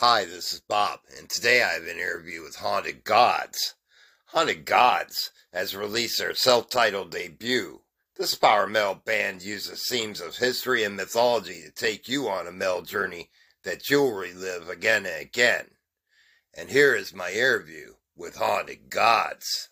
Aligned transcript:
Hi, 0.00 0.24
this 0.26 0.52
is 0.52 0.60
Bob, 0.60 1.00
and 1.18 1.28
today 1.28 1.60
I 1.60 1.70
have 1.72 1.82
an 1.82 1.98
interview 1.98 2.44
with 2.44 2.54
Haunted 2.54 3.02
Gods. 3.02 3.74
Haunted 4.26 4.64
Gods 4.64 5.32
has 5.52 5.74
released 5.74 6.20
their 6.20 6.36
self 6.36 6.70
titled 6.70 7.10
debut. 7.10 7.80
This 8.16 8.36
power 8.36 8.68
metal 8.68 8.94
band 8.94 9.42
uses 9.42 9.84
themes 9.88 10.20
of 10.20 10.36
history 10.36 10.84
and 10.84 10.94
mythology 10.94 11.64
to 11.64 11.72
take 11.72 12.06
you 12.06 12.28
on 12.28 12.46
a 12.46 12.52
metal 12.52 12.82
journey 12.82 13.30
that 13.64 13.90
you'll 13.90 14.12
relive 14.12 14.68
again 14.68 15.04
and 15.04 15.20
again. 15.20 15.66
And 16.56 16.70
here 16.70 16.94
is 16.94 17.12
my 17.12 17.32
interview 17.32 17.94
with 18.14 18.36
Haunted 18.36 18.90
Gods. 18.90 19.68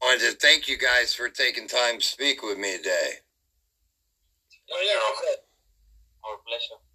I 0.00 0.06
wanted 0.06 0.30
to 0.30 0.36
thank 0.36 0.68
you 0.68 0.78
guys 0.78 1.12
for 1.12 1.28
taking 1.28 1.66
time 1.66 1.98
to 1.98 2.04
speak 2.04 2.44
with 2.44 2.56
me 2.56 2.76
today. 2.76 3.14
Oh, 4.70 4.80
yeah. 4.80 5.34
Our 6.22 6.36
pleasure. 6.46 6.87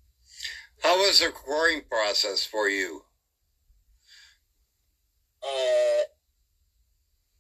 How 0.83 0.97
was 0.97 1.19
the 1.19 1.27
recording 1.27 1.81
process 1.89 2.45
for 2.45 2.67
you? 2.67 3.05
Uh, 5.41 6.03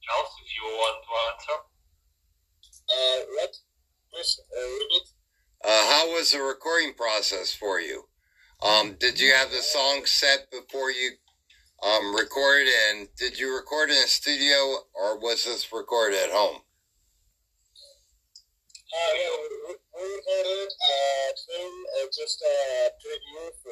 Charles, 0.01 0.31
if 0.41 0.49
you 0.55 0.63
want 0.63 1.03
to 1.03 1.11
answer. 1.33 1.59
uh, 2.89 3.25
what? 3.35 3.55
Please, 4.13 4.39
uh, 4.57 4.61
repeat. 4.61 5.07
Uh, 5.65 5.91
how 5.91 6.07
was 6.13 6.31
the 6.31 6.39
recording 6.41 6.93
process 6.93 7.53
for 7.53 7.81
you? 7.81 8.05
Um, 8.61 8.95
did 8.97 9.19
you 9.19 9.33
have 9.33 9.51
the 9.51 9.61
song 9.61 10.03
set 10.05 10.49
before 10.49 10.91
you 10.91 11.11
um, 11.85 12.15
recorded, 12.15 12.69
and 12.89 13.09
did 13.17 13.37
you 13.37 13.53
record 13.53 13.89
in 13.89 13.97
a 13.97 14.07
studio, 14.07 14.55
or 14.93 15.19
was 15.19 15.43
this 15.43 15.67
recorded 15.73 16.17
at 16.17 16.31
home? 16.31 16.61
Uh, 18.93 19.13
yeah, 19.15 19.75
we, 20.03 20.09
we 20.09 20.15
recorded, 20.19 20.71
uh, 20.71 21.31
film, 21.47 21.75
just, 22.11 22.43
uh, 22.43 22.89
preview 22.99 23.47
for, 23.63 23.71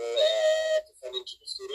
to 0.87 0.91
send 0.95 1.15
into 1.15 1.35
the. 1.39 1.70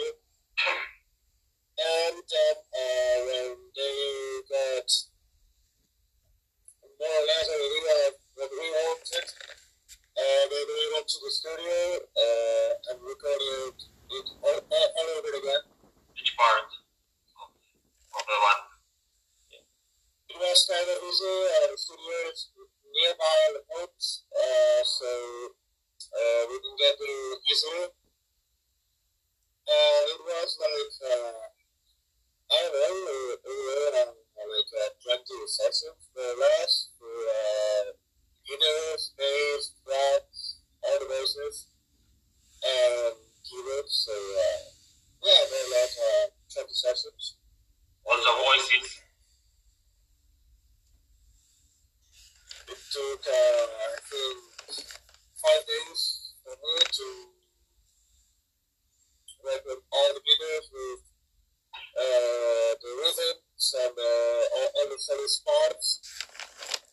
Rhythms 63.73 63.89
and 63.89 63.97
uh, 63.97 64.57
all, 64.57 64.69
all 64.75 64.89
the. 64.89 65.99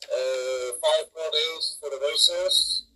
Uh, 0.04 0.72
five 0.80 1.06
more 1.16 1.30
days 1.32 1.78
for 1.80 1.90
the 1.90 1.96
voices. 1.96 2.86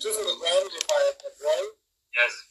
Two 0.00 0.10
for 0.10 0.24
the 0.24 0.36
drums 0.40 0.74
if 0.74 0.86
I 0.90 1.12
am 1.12 1.14
wrong. 1.44 1.70
Yes. 2.16 2.47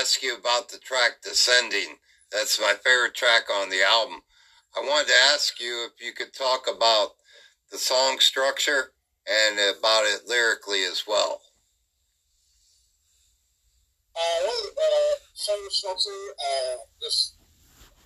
Ask 0.00 0.22
you 0.22 0.34
about 0.34 0.70
the 0.70 0.78
track 0.78 1.20
Descending. 1.22 1.96
That's 2.32 2.58
my 2.58 2.74
favorite 2.82 3.14
track 3.14 3.50
on 3.52 3.68
the 3.68 3.82
album. 3.82 4.22
I 4.74 4.80
wanted 4.80 5.08
to 5.08 5.14
ask 5.34 5.60
you 5.60 5.88
if 5.92 6.04
you 6.04 6.12
could 6.14 6.32
talk 6.32 6.66
about 6.74 7.10
the 7.70 7.76
song 7.76 8.18
structure 8.18 8.92
and 9.28 9.58
about 9.58 10.04
it 10.04 10.22
lyrically 10.26 10.84
as 10.84 11.04
well. 11.06 11.42
Uh, 14.16 14.38
well, 14.42 14.70
uh, 14.78 15.14
song 15.34 15.66
structure 15.68 16.24
uh, 16.48 16.76
is 17.06 17.34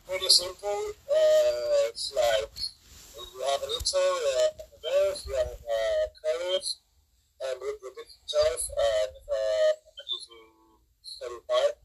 pretty 0.08 0.28
simple. 0.28 0.82
Uh, 1.06 1.88
it's 1.90 2.12
like 2.16 2.50
you 3.14 3.40
have 3.50 3.62
an 3.62 3.70
intro, 3.70 4.00
uh, 4.00 4.66
a 4.66 4.78
verse, 4.82 5.26
you 5.28 5.34
have 5.36 5.46
a 5.46 5.80
chorus, 6.18 6.78
and 7.40 7.62
it 7.62 7.78
repeats 7.82 8.18
itself, 8.24 8.68
and 8.74 9.14
uh, 9.30 9.72
a 9.86 10.02
usually 10.10 10.50
steady 11.02 11.38
part. 11.46 11.83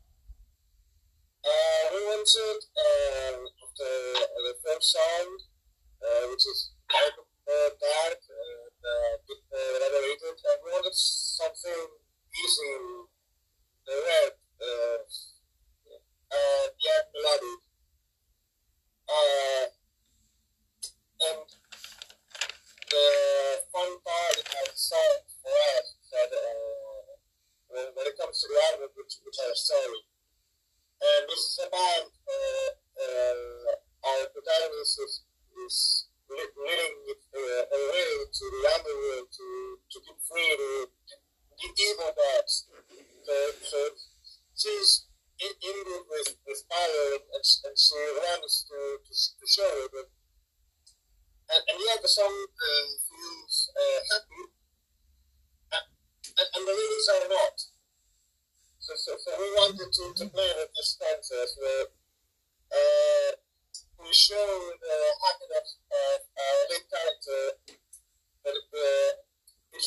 Uh, 1.39 1.83
we 1.95 1.99
wanted 2.03 2.59
uh, 2.75 3.31
the, 3.77 3.93
the 4.43 4.55
first 4.59 4.91
song, 4.91 5.27
uh, 6.03 6.23
which 6.31 6.43
is 6.47 6.71
more 7.47 7.71
dark 7.79 8.18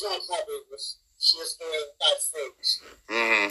it's 0.02 0.28
not 0.28 0.37
happy 0.38 0.58
because 0.66 0.99
she 1.19 1.38
is 1.38 1.54
doing 1.54 1.87
bad 1.99 2.19
things. 2.19 2.82
Mm-hmm. 3.06 3.50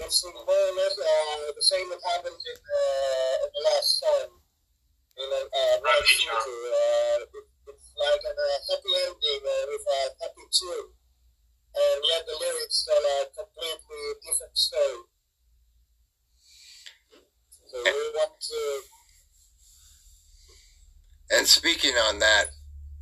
It's 0.00 0.24
more 0.24 0.48
or 0.48 0.72
less 0.80 0.96
uh, 0.96 1.52
the 1.52 1.62
same 1.62 1.88
that 1.92 2.00
happened 2.00 2.40
in, 2.40 2.58
uh, 2.58 3.44
in 3.44 3.50
the 3.52 3.62
last 3.68 4.00
song. 4.00 4.40
In 5.20 5.28
a 5.28 5.40
uh, 5.44 5.76
Right, 5.84 6.08
sure. 6.08 6.32
City, 6.40 6.56
uh, 6.72 7.20
it, 7.20 7.44
it's 7.68 7.92
like 7.92 8.24
a 8.24 8.32
uh, 8.32 8.58
happy 8.72 8.92
ending 9.04 9.42
uh, 9.44 9.64
with 9.68 9.84
a 9.84 10.00
happy 10.24 10.46
tune. 10.48 10.88
And 11.76 12.00
yet 12.08 12.24
the 12.24 12.32
lyrics 12.32 12.88
tell 12.88 12.96
a 12.96 13.28
completely 13.36 14.04
different 14.24 14.56
story. 14.56 15.04
So 17.68 17.76
we 17.84 18.04
want 18.16 18.40
to 18.40 18.60
And 21.36 21.46
speaking 21.46 21.96
on 22.08 22.18
that, 22.20 22.52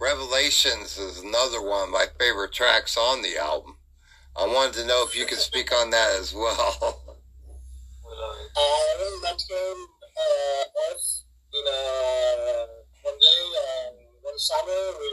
Revelations 0.00 0.97
is 0.97 1.20
another 1.20 1.61
one 1.61 1.85
of 1.85 1.91
my 1.91 2.06
favorite 2.19 2.52
tracks 2.52 2.97
on 2.97 3.20
the 3.20 3.37
album. 3.37 3.76
I 4.35 4.47
wanted 4.47 4.73
to 4.81 4.87
know 4.87 5.05
if 5.05 5.14
you 5.14 5.26
could 5.26 5.38
speak 5.38 5.75
on 5.76 5.91
that 5.91 6.17
as 6.19 6.32
well. 6.32 7.05
Uh, 8.50 8.82
that 9.23 9.38
came 9.47 9.81
uh, 10.17 10.64
in 11.52 11.64
uh, 11.69 12.67
one 13.05 13.19
day, 13.20 13.43
um, 13.61 13.94
one 14.25 14.38
summer, 14.41 14.81
we 14.99 15.06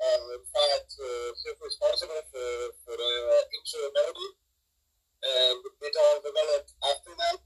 and 0.00 0.22
in 0.32 0.42
for, 2.32 2.96
the 2.96 3.12
intro 3.54 3.92
melody, 3.92 4.30
and 5.22 5.60
it 5.84 5.94
all 6.00 6.18
developed 6.24 6.72
after 6.80 7.12
that. 7.12 7.38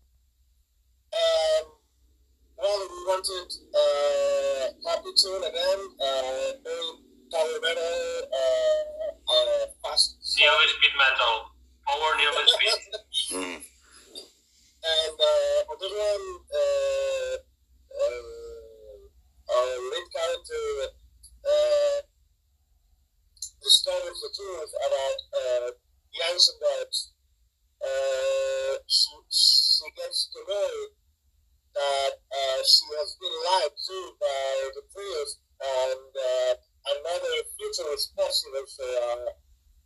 Well, 2.60 2.80
we 2.90 3.00
wanted 3.08 3.48
uh, 3.74 4.62
Happy 4.90 5.12
Tune 5.16 5.44
again, 5.44 5.80
uh, 6.00 6.48
very 6.64 6.88
power 7.32 7.58
metal, 7.62 8.00
uh, 8.30 8.82
uh, 9.32 9.64
fast 9.82 10.18
Neo 10.38 10.52
speed 10.68 10.94
metal. 10.98 11.34
Power 11.86 12.10
Neo 12.18 12.30
speed. 12.46 12.80
Mm. 13.32 13.60
And 14.80 15.16
uh, 15.20 15.70
on 15.70 15.76
this 15.80 15.92
one, 15.92 16.26
uh, 16.50 17.34
uh, 18.00 19.52
our 19.52 19.72
lead 19.92 20.06
character 20.12 20.66
uh, 21.44 21.98
discovers 23.62 24.18
the 24.24 24.30
truth 24.36 24.72
about 24.80 25.18
uh, 25.36 25.68
the 26.12 26.20
Isengard. 26.32 26.92
Uh, 27.80 28.76
she, 28.88 29.12
she 29.32 29.86
gets 29.96 30.28
to 30.32 30.40
know 30.48 30.72
that 31.76 32.12
uh, 32.18 32.60
she 32.64 32.84
has 33.00 33.16
been 33.20 33.36
lied 33.46 33.72
to 33.76 33.96
by 34.20 34.52
the 34.74 34.84
priest 34.92 35.38
and 35.60 36.10
uh, 36.12 36.52
another 36.98 37.36
future 37.56 37.88
is 37.94 38.12
possible. 38.16 38.64
So 38.66 38.84
uh, 38.84 39.28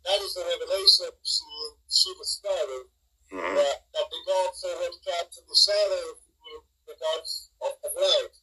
that 0.07 0.19
is 0.23 0.33
the 0.35 0.43
revelation 0.43 1.11
she, 1.23 1.43
she 1.91 2.09
discovered 2.15 2.87
Mhm. 3.33 3.57
that, 3.57 3.81
that 3.89 4.05
the 4.13 4.21
gods 4.29 4.61
already 4.69 5.01
trapped 5.01 5.33
in 5.33 5.45
the 5.49 5.57
shadow 5.57 6.13
with 6.45 6.61
the 6.85 6.93
gods 6.93 7.49
of 7.65 7.73
the 7.81 7.89
light. 7.97 8.35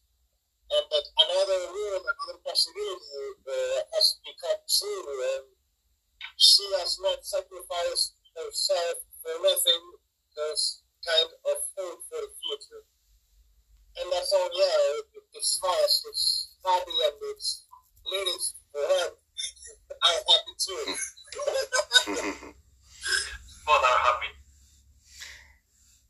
And 0.74 0.84
that 0.90 1.06
another 1.22 1.70
room, 1.70 2.02
another 2.02 2.38
possibility 2.42 3.22
uh, 3.46 3.78
has 3.94 4.18
become 4.26 4.58
true, 4.66 5.06
and 5.38 5.46
she 6.34 6.66
has 6.82 6.98
not 6.98 7.22
sacrificed 7.22 8.18
herself 8.34 9.06
for 9.22 9.30
nothing, 9.38 9.84
just 10.34 10.82
kind 11.06 11.30
of 11.46 11.56
hope 11.78 12.02
for 12.10 12.18
the 12.18 12.32
future. 12.34 12.82
And 14.02 14.10
that's 14.10 14.34
all, 14.34 14.50
yeah, 14.50 14.98
it, 14.98 15.06
it's 15.38 15.62
fast, 15.62 15.96
it's 16.10 16.58
happy, 16.66 16.90
and 17.06 17.16
it's 17.38 17.70
lyrics 18.02 18.58
for 18.74 18.82
her. 18.82 19.08
I'm 20.02 20.22
happy 20.26 20.54
too. 20.58 20.82
Both 23.66 23.84
are 23.86 24.00
happy. 24.10 24.30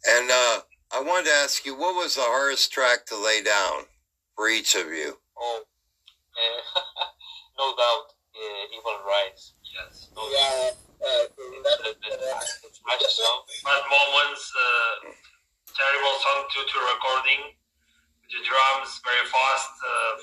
and 0.08 0.30
uh, 0.30 0.60
I 0.92 1.00
wanted 1.22 1.38
to 1.38 1.44
ask 1.46 1.62
you, 1.64 1.78
what 1.78 1.94
was 1.94 2.18
the 2.18 2.26
hardest 2.26 2.72
track 2.72 3.06
to 3.06 3.14
lay 3.14 3.42
down 3.42 3.86
for 4.34 4.48
each 4.50 4.74
of 4.74 4.90
you? 4.90 5.14
Oh, 5.38 5.62
uh, 5.62 6.60
no 7.62 7.70
doubt, 7.78 8.10
uh, 8.34 8.74
Evil 8.74 8.98
Rise. 9.06 9.54
Yes. 9.62 10.10
No 10.18 10.26
yeah, 10.34 10.74
uh, 10.98 11.30
that, 11.30 11.78
The, 11.78 11.90
the, 11.94 12.26
uh, 12.26 12.98
the 12.98 13.06
song. 13.06 13.38
Bad 13.62 13.86
moments. 13.86 14.50
Uh, 14.50 15.14
terrible 15.70 16.16
song 16.26 16.42
due 16.50 16.66
to 16.66 16.78
recording. 16.90 17.54
The 18.26 18.42
drums 18.42 18.98
very 19.06 19.22
fast. 19.30 19.72
Uh, 19.78 20.14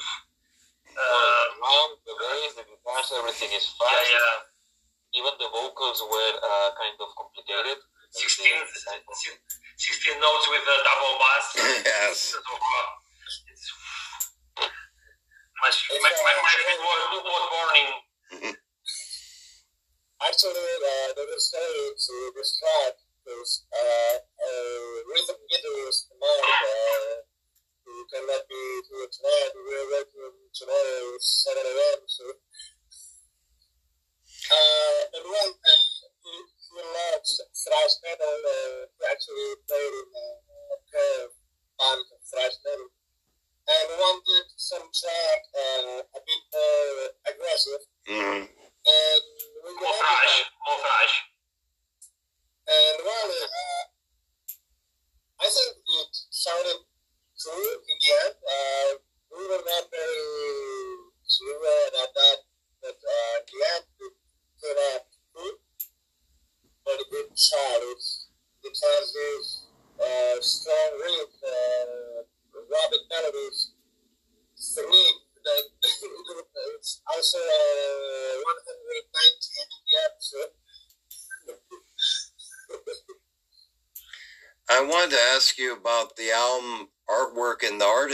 the 0.83 0.99
uh, 0.99 1.43
drum, 1.63 1.89
the 2.03 2.13
bass, 2.19 2.59
the 2.59 2.65
guitars, 2.67 3.07
everything 3.15 3.55
is 3.55 3.71
yeah, 3.71 3.87
fast. 3.87 4.03
yeah. 4.11 5.19
Even 5.23 5.31
the 5.39 5.47
vocals 5.47 6.03
were 6.11 6.33
uh, 6.43 6.69
kind 6.75 6.99
of 6.99 7.07
complicated. 7.15 7.79
16, 8.11 8.51
16 8.67 9.58
notes 10.19 10.45
with 10.51 10.67
a 10.67 10.77
double 10.83 11.15
bass. 11.19 11.45
yes. 11.87 12.35
Uh, 12.35 12.99
it's 15.59 15.87
my, 15.91 16.11
my, 16.11 16.33
my, 16.39 16.55
my 16.55 16.75
was, 16.79 17.01
was 17.23 17.45
burning. 17.51 17.89
Actually, 20.19 20.51
uh, 20.51 21.09
there 21.15 21.31
is 21.31 21.47
story 21.47 21.95
to 21.95 22.15
this 22.35 22.59
track. 22.59 22.95
There's 23.23 23.63
uh, 23.71 24.15
a 24.19 24.53
rhythm 25.07 25.39
guitarist 25.47 26.11
man 26.19 26.43
uh, 26.43 27.23
who 27.87 27.93
cannot 28.11 28.43
be 28.51 28.63
here 28.87 29.07
tonight. 29.07 29.51
We're 29.55 29.87
working 29.95 30.35
tomorrow, 30.51 31.15
7 31.19 31.55
a.m. 31.55 31.99
So, 32.07 32.23
uh, 34.51 34.99
and 35.15 35.25
one, 35.27 35.53
uh, 35.55 35.83
he, 36.19 36.35
he 36.35 36.79
loves 36.83 37.31
thrash 37.55 37.95
metal. 38.03 38.39
Uh, 38.43 38.98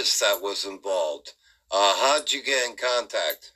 artist 0.05 0.21
that 0.21 0.37
was 0.41 0.65
involved. 0.65 1.33
Uh, 1.71 1.93
how'd 1.97 2.31
you 2.31 2.43
get 2.43 2.69
in 2.69 2.75
contact? 2.77 3.53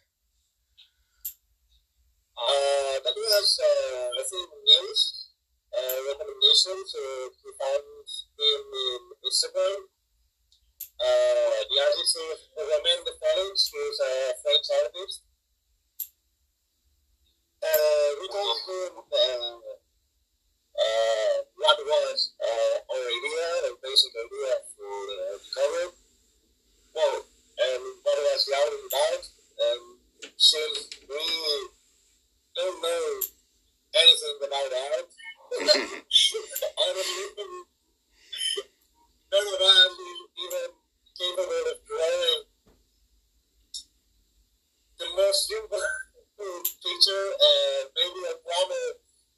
Uh, 2.34 2.98
that 3.06 3.14
was, 3.14 3.60
uh, 3.62 4.10
I 4.10 4.24
think, 4.26 4.50
news, 4.66 5.30
uh, 5.70 5.98
recommendation 6.10 6.74
to, 6.74 7.04
to 7.30 7.48
find 7.54 7.86
him 8.34 8.62
in 8.66 9.02
Instagram. 9.30 9.94
Uh, 10.98 11.60
the 11.70 11.78
artist 11.86 12.18
is 12.18 12.40
Romain 12.58 13.00
de 13.06 13.14
Felix, 13.14 13.70
who's 13.70 14.00
a 14.02 14.14
French 14.42 14.68
artist. 14.82 15.22
Uh, 17.62 18.10
we 18.22 18.28
told 18.34 18.58
him, 18.66 19.06
uh, 19.06 19.54
uh, 20.82 21.38
what 21.62 21.78
was, 21.86 22.34
uh, 22.42 22.76
our 22.90 23.06
idea, 23.06 23.70
the 23.70 23.78
basic 23.86 24.14
idea 24.18 24.54
for 24.74 24.98
the 25.14 25.38
cover. 25.54 25.99
Well, 26.96 27.16
and 27.22 27.84
what 28.04 28.18
was 28.18 28.50
album 28.50 28.84
about, 28.88 29.24
and 29.60 29.84
since 30.38 30.90
we 31.08 31.26
don't 32.56 32.82
know 32.82 33.22
anything 33.96 34.38
about 34.44 34.72
art. 34.74 35.10
I 35.60 36.88
don't 36.94 37.14
even, 37.26 37.52
none 39.34 39.48
is 39.50 39.60
even 40.38 40.70
capable 41.18 41.66
of 41.74 41.78
drawing 41.90 42.44
the 45.00 45.08
most 45.18 45.48
simple 45.48 45.80
picture 46.84 47.28
and 47.34 47.86
maybe 47.98 48.22
a 48.30 48.36
drama 48.46 48.82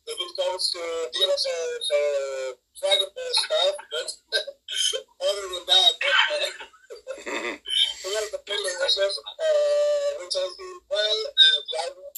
if 0.08 0.18
it 0.18 0.32
comes 0.34 0.64
to 0.72 0.82
dinosaurs 1.14 1.86
with 1.86 1.94
uh, 1.94 2.50
Dragon 2.80 3.12
Ball 3.14 3.34
stuff, 3.38 3.76
but 3.92 4.10
other 5.28 5.46
than 5.54 5.66
that, 5.70 5.94
we 8.02 8.10
have 8.18 8.30
the 8.34 8.42
feeling 8.46 8.78
uh, 8.82 10.10
which 10.20 10.36
has 10.36 10.52
been 10.58 10.80
well, 10.90 11.20
uh, 11.30 11.60
the 11.62 11.76
album 11.86 12.12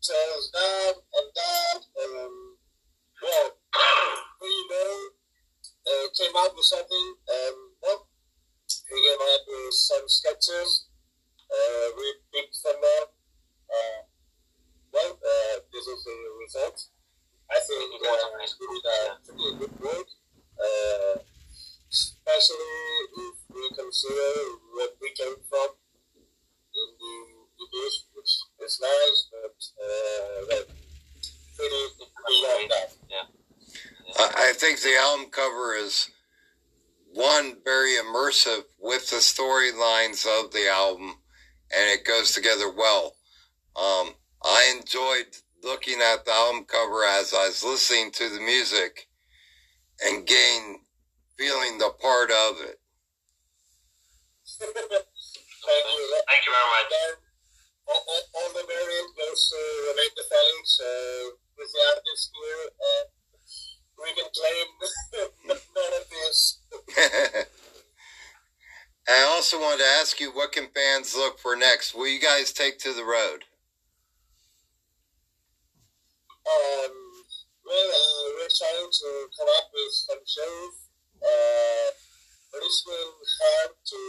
tells 0.00 0.44
that 0.52 0.94
and 0.96 1.28
that, 1.36 1.80
and 1.84 2.36
well, 3.22 3.48
we 4.42 4.52
know, 4.70 4.92
uh, 5.84 6.06
came 6.16 6.34
out 6.38 6.54
with 6.56 6.64
something, 6.64 7.06
um, 7.28 7.56
well, 7.82 8.08
we 8.90 8.98
came 8.98 9.20
out 9.20 9.42
with 9.46 9.74
some 9.74 10.06
sketches, 10.08 10.88
uh, 11.50 11.86
we 11.96 12.06
picked 12.32 12.56
from 12.62 12.80
them, 12.80 13.06
uh, 13.68 14.00
well, 14.92 15.12
uh, 15.12 15.54
this 15.72 15.86
is 15.86 16.04
the 16.04 16.18
result. 16.40 16.88
I 17.50 17.60
think 17.60 17.94
it 17.94 18.00
was 18.02 18.52
uh, 18.52 18.60
did 18.60 18.82
uh, 18.84 19.14
pretty 19.24 19.58
good 19.58 19.80
work, 19.80 20.08
uh, 20.60 21.18
especially 21.90 22.76
if 23.16 23.36
we 23.48 23.68
consider 23.74 24.32
what 24.74 24.96
we 25.00 25.10
came 25.16 25.36
from 25.48 25.68
in 26.14 26.88
the 27.00 27.14
videos, 27.56 27.94
which 28.14 28.32
is 28.64 28.80
nice, 28.80 29.28
but 29.32 29.56
uh, 29.80 30.44
well, 30.48 30.64
pretty, 31.56 31.82
pretty 31.96 32.40
long 32.42 32.68
that. 32.68 32.92
Yeah. 33.10 33.26
I 34.18 34.50
I 34.50 34.52
think 34.52 34.80
the 34.80 34.96
album 34.96 35.30
cover 35.30 35.74
is 35.74 36.10
one 37.14 37.56
very 37.64 37.94
immersive 37.94 38.64
with 38.78 39.08
the 39.10 39.16
storylines 39.16 40.26
of 40.26 40.52
the 40.52 40.68
album, 40.68 41.16
and 41.74 41.90
it 41.90 42.04
goes 42.04 42.32
together 42.32 42.70
well. 42.70 43.14
Um, 43.74 44.14
I 44.44 44.74
enjoyed 44.78 45.36
looking 45.62 46.00
at 46.00 46.24
the 46.24 46.32
album 46.32 46.64
cover 46.64 47.04
as 47.04 47.34
I 47.34 47.48
was 47.48 47.64
listening 47.64 48.10
to 48.12 48.28
the 48.28 48.40
music 48.40 49.08
and 50.04 50.26
gain 50.26 50.80
feeling 51.36 51.78
the 51.78 51.90
part 52.00 52.30
of 52.30 52.60
it. 52.62 52.80
Thank 54.58 54.74
you. 54.74 56.22
Thank 56.26 56.42
you 56.46 56.52
very 56.52 56.70
much. 56.74 56.92
All, 57.88 58.04
all, 58.06 58.22
all 58.34 58.50
the 58.52 58.66
variant 58.68 59.16
goes 59.16 59.48
to 59.48 59.56
Romain 59.88 60.12
de 60.16 60.22
uh, 60.22 61.30
with 61.56 61.70
the 61.72 61.80
artist 61.94 62.30
here. 62.36 62.64
Uh, 62.76 63.04
we 64.02 64.10
can 64.14 64.28
claim 64.34 64.66
none 65.48 65.94
of 66.00 66.04
this. 66.10 66.38
I 69.08 69.22
also 69.22 69.58
wanted 69.58 69.78
to 69.78 69.88
ask 70.00 70.20
you, 70.20 70.30
what 70.32 70.52
can 70.52 70.68
fans 70.74 71.14
look 71.16 71.38
for 71.38 71.56
next? 71.56 71.94
Will 71.94 72.08
you 72.08 72.20
guys 72.20 72.52
take 72.52 72.78
to 72.80 72.92
the 72.92 73.04
road? 73.04 73.44
Um, 76.48 76.94
well, 77.60 77.88
uh, 77.92 78.24
we're 78.40 78.48
trying 78.48 78.88
to 78.88 79.08
come 79.36 79.50
up 79.52 79.68
with 79.68 79.92
some 79.92 80.24
shows. 80.24 80.88
Uh, 81.20 81.88
but 82.48 82.64
it's 82.64 82.80
been 82.88 83.12
hard 83.20 83.72
to 83.76 84.00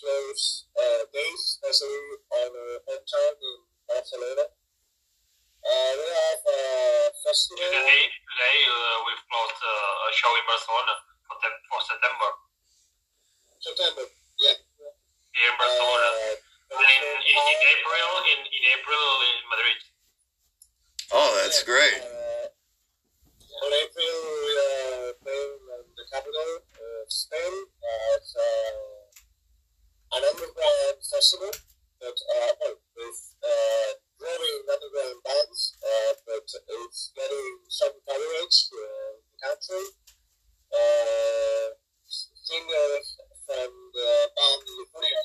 close 0.00 0.64
uh, 0.72 1.04
days, 1.12 1.40
especially 1.60 2.00
on 2.32 2.50
a 2.56 2.68
hometown 2.88 3.34
in 3.36 3.56
Barcelona. 3.84 4.48
Uh, 5.60 5.92
we 6.00 6.06
have 6.08 6.42
a 6.48 6.60
festival. 7.20 7.60
Today, 7.60 8.08
today 8.08 8.58
uh, 8.72 8.96
we've 9.04 9.24
closed 9.28 9.60
uh, 9.60 10.08
a 10.08 10.10
show 10.16 10.32
in 10.40 10.44
Barcelona 10.48 10.94
for, 11.28 11.36
te- 11.44 11.62
for 11.68 11.80
September. 11.84 12.30
September, 13.60 14.04
yeah. 14.40 14.56
Here 15.36 15.50
in 15.52 15.56
Barcelona. 15.60 16.08
Uh, 16.08 16.80
and 16.80 16.88
in, 16.88 17.04
in, 17.28 17.36
in 17.36 17.60
April, 17.76 18.08
in, 18.32 18.40
in 18.48 18.62
April 18.80 19.08
in 19.28 19.36
Madrid. 19.52 19.80
Oh, 21.12 21.40
that's 21.42 21.62
great. 21.62 22.00
Uh, 22.00 22.48
on 23.64 23.70
April, 23.72 24.16
we 24.44 24.52
are 24.56 25.12
playing 25.20 25.60
in 25.76 25.86
the 25.96 26.06
capital 26.12 26.50
of 26.64 27.06
Spain 27.08 27.54
at 27.84 28.26
uh, 28.34 29.04
an 30.16 30.22
underground 30.24 30.98
festival 31.04 31.52
that 32.00 32.16
uh, 32.16 32.72
with 32.96 33.20
uh, 33.44 33.90
growing 34.18 34.58
underground 34.64 35.20
bands, 35.24 35.76
uh, 35.84 36.12
but 36.26 36.46
it's 36.48 37.12
getting 37.14 37.50
some 37.68 37.94
coverage 38.08 38.58
in 38.72 39.12
the 39.28 39.38
country. 39.44 39.84
Uh, 40.72 41.76
singer 42.08 42.90
from 43.46 43.70
the 43.92 44.10
band 44.34 44.62
Euphoria, 44.78 45.22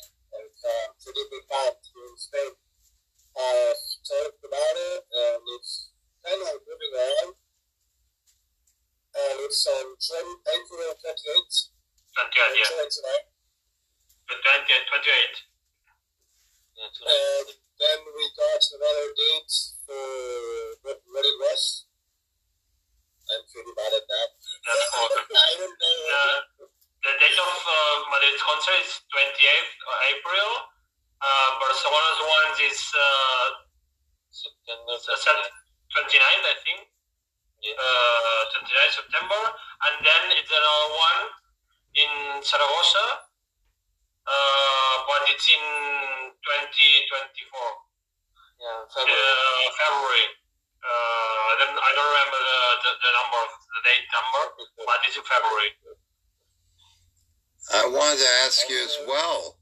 as 58.75 58.97
well. 59.07 59.57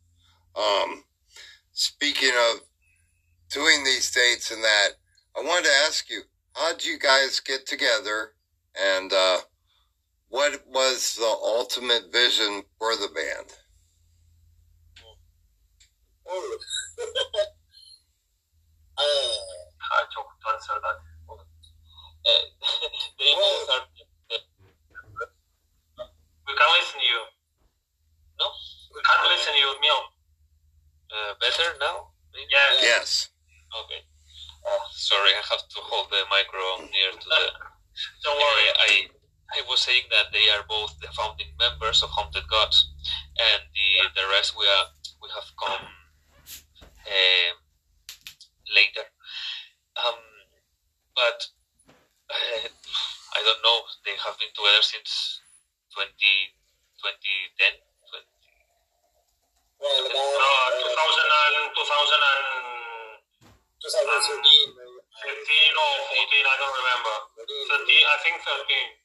Um, 0.55 1.03
speaking 1.71 2.31
of 2.51 2.61
doing 3.51 3.83
these 3.83 4.11
dates 4.11 4.51
and 4.51 4.63
that, 4.63 4.89
I 5.37 5.41
wanted 5.41 5.65
to 5.65 5.75
ask 5.85 6.09
you, 6.09 6.21
how 6.53 6.71
did 6.73 6.85
you 6.85 6.97
guys 6.97 7.39
get 7.39 7.67
together, 7.67 8.33
and 8.75 9.13
uh, 9.13 9.37
what 10.29 10.63
was 10.67 11.15
the 11.15 11.25
ultimate 11.25 12.11
vision 12.11 12.63
for 12.79 12.95
the 12.95 13.07
band? 13.13 13.53
Oh. 16.27 16.57
uh, 18.97 19.01
I 19.01 20.03
took 20.11 20.25
to 20.25 20.53
answer 20.53 20.73
that. 20.81 20.97
Uh, 21.29 22.43
the 23.19 23.23
emails 23.23 23.69
are 23.71 23.87
We 26.47 26.53
can 26.55 26.69
listen 26.79 26.99
to 26.99 27.05
you. 27.05 27.21
no 28.39 28.47
We 28.97 29.01
can't 29.05 29.29
listen 29.29 29.53
to 29.53 29.59
you, 29.61 29.71
Mio. 29.77 29.99
uh, 31.13 31.33
better 31.39 31.77
now. 31.79 32.09
Maybe? 32.33 32.49
Yeah. 32.49 32.97
Yes. 32.97 33.29
Okay. 33.69 34.01
Oh, 34.65 34.83
sorry, 34.91 35.31
I 35.37 35.43
have 35.53 35.63
to 35.69 35.79
hold 35.85 36.09
the 36.09 36.25
micro 36.33 36.81
near 36.81 37.11
to 37.13 37.27
the. 37.29 37.41
Don't 38.25 38.37
worry. 38.41 38.67
I 38.89 38.91
I 39.53 39.61
was 39.69 39.81
saying 39.85 40.09
that 40.09 40.33
they 40.33 40.49
are 40.57 40.65
both 40.67 40.97
the 40.99 41.13
founding 41.13 41.53
members 41.61 42.01
of 42.01 42.09
Haunted 42.09 42.49
Gods, 42.49 42.89
and 43.37 43.61
the 43.69 43.89
the 44.17 44.25
rest 44.33 44.57
we 44.57 44.65
are 44.65 44.87
we 45.21 45.29
have 45.37 45.45
come 45.61 45.85
uh, 47.05 47.51
later. 48.73 49.05
Um, 49.93 50.19
but 51.13 51.39
uh, 52.33 52.65
I 53.37 53.39
don't 53.45 53.61
know. 53.61 53.79
They 54.05 54.17
have 54.25 54.37
been 54.41 54.49
together 54.57 54.81
since 54.81 55.39
20, 55.93 56.11
2010. 56.97 57.86
20, 59.77 60.09
well, 60.09 60.09
about 60.09 60.37
No, 60.37 60.89
2000 60.89 60.97
uh, 61.27 61.53
and 61.53 62.77
2015 62.77 63.77
2013. 63.77 64.73
uh, 64.73 65.81
or 65.81 65.93
14, 66.17 66.45
I 66.49 66.55
don't 66.57 66.75
remember. 66.81 67.15
13, 67.37 67.77
I 67.77 68.17
think 68.25 68.35
13. 68.41 68.97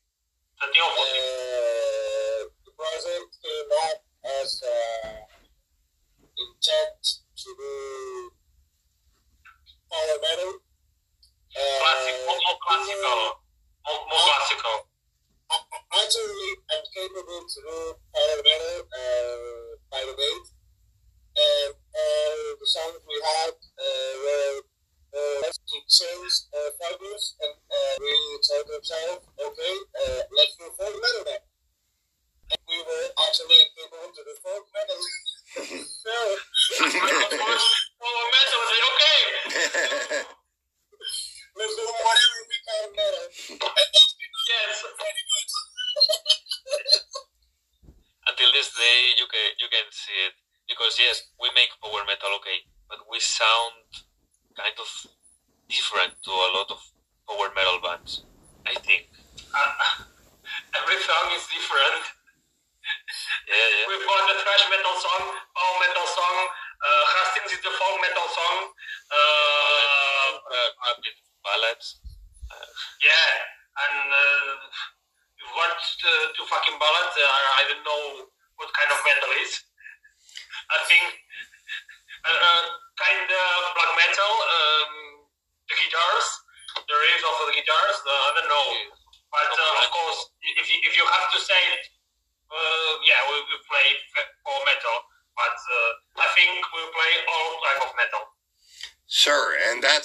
13 0.64 0.80
or 0.80 0.92
14. 0.96 1.12
Uh, 1.12 2.48
the 2.64 2.72
project 2.72 3.30
came 3.44 3.70
up 3.84 3.98
as 4.40 4.50
uh, 4.64 5.28
intent 6.40 7.00
to 7.36 7.48
do 7.52 7.72
power 9.92 10.16
metal. 10.24 10.52
Uh, 11.52 11.60
Classic, 11.84 12.16
more, 12.24 12.56
classical. 12.64 13.44
More, 13.84 14.00
more 14.08 14.24
classical. 14.24 14.76
Actually, 15.92 16.50
I'm 16.72 16.84
capable 16.96 17.44
to 17.44 17.58
do 17.60 17.76
power 18.08 18.38
metal 18.40 18.76
uh, 18.88 19.76
by 19.92 20.00
the 20.08 20.16
date. 20.16 20.48
Uh, 21.42 22.56
the 22.58 22.66
songs 22.66 23.02
we 23.04 23.18
had 23.20 23.54
uh, 23.54 24.12
were 24.24 24.54
uh, 25.12 25.50
to 25.50 25.76
change 25.90 26.34
uh, 26.54 26.70
fibers, 26.78 27.36
and 27.42 27.54
uh, 27.68 27.94
we 28.00 28.12
told 28.46 28.66
ourselves, 28.70 29.26
okay, 29.36 29.74
uh, 30.02 30.22
let's 30.32 30.54
do 30.56 30.66
folk 30.78 30.94
metal 30.94 31.22
then. 31.26 31.42
And 32.52 32.60
we 32.68 32.78
were 32.80 33.06
actually 33.26 33.60
people 33.76 34.00
into 34.06 34.22
the 34.24 34.36
folk 34.40 34.64
metal. 34.72 35.00
so, 36.02 36.14
Power 38.00 38.26
metal 38.32 38.58
was 38.62 38.70
like, 38.72 38.86
okay. 38.92 39.22
let's 41.58 41.74
do 41.76 41.84
whatever 41.84 42.40
we 42.48 42.56
call 42.66 42.84
metal. 42.96 43.26
And 43.62 43.90
Yes. 44.48 44.84
pretty 44.98 45.22
good. 45.30 45.48
Until 48.26 48.50
this 48.52 48.70
day, 48.74 48.98
you 49.18 49.26
can 49.26 49.48
you 49.58 49.68
can 49.70 49.86
see 49.90 50.18
it 50.26 50.34
because 50.72 50.96
yes, 50.96 51.28
we 51.36 51.52
make 51.54 51.68
power 51.84 52.00
metal, 52.08 52.32
okay, 52.40 52.64
but 52.88 53.04
we 53.10 53.20
sound 53.20 53.84
kind 54.56 54.76
of 54.80 54.88
different 55.68 56.16
to 56.24 56.32
a 56.32 56.50
lot 56.56 56.68
of 56.72 56.80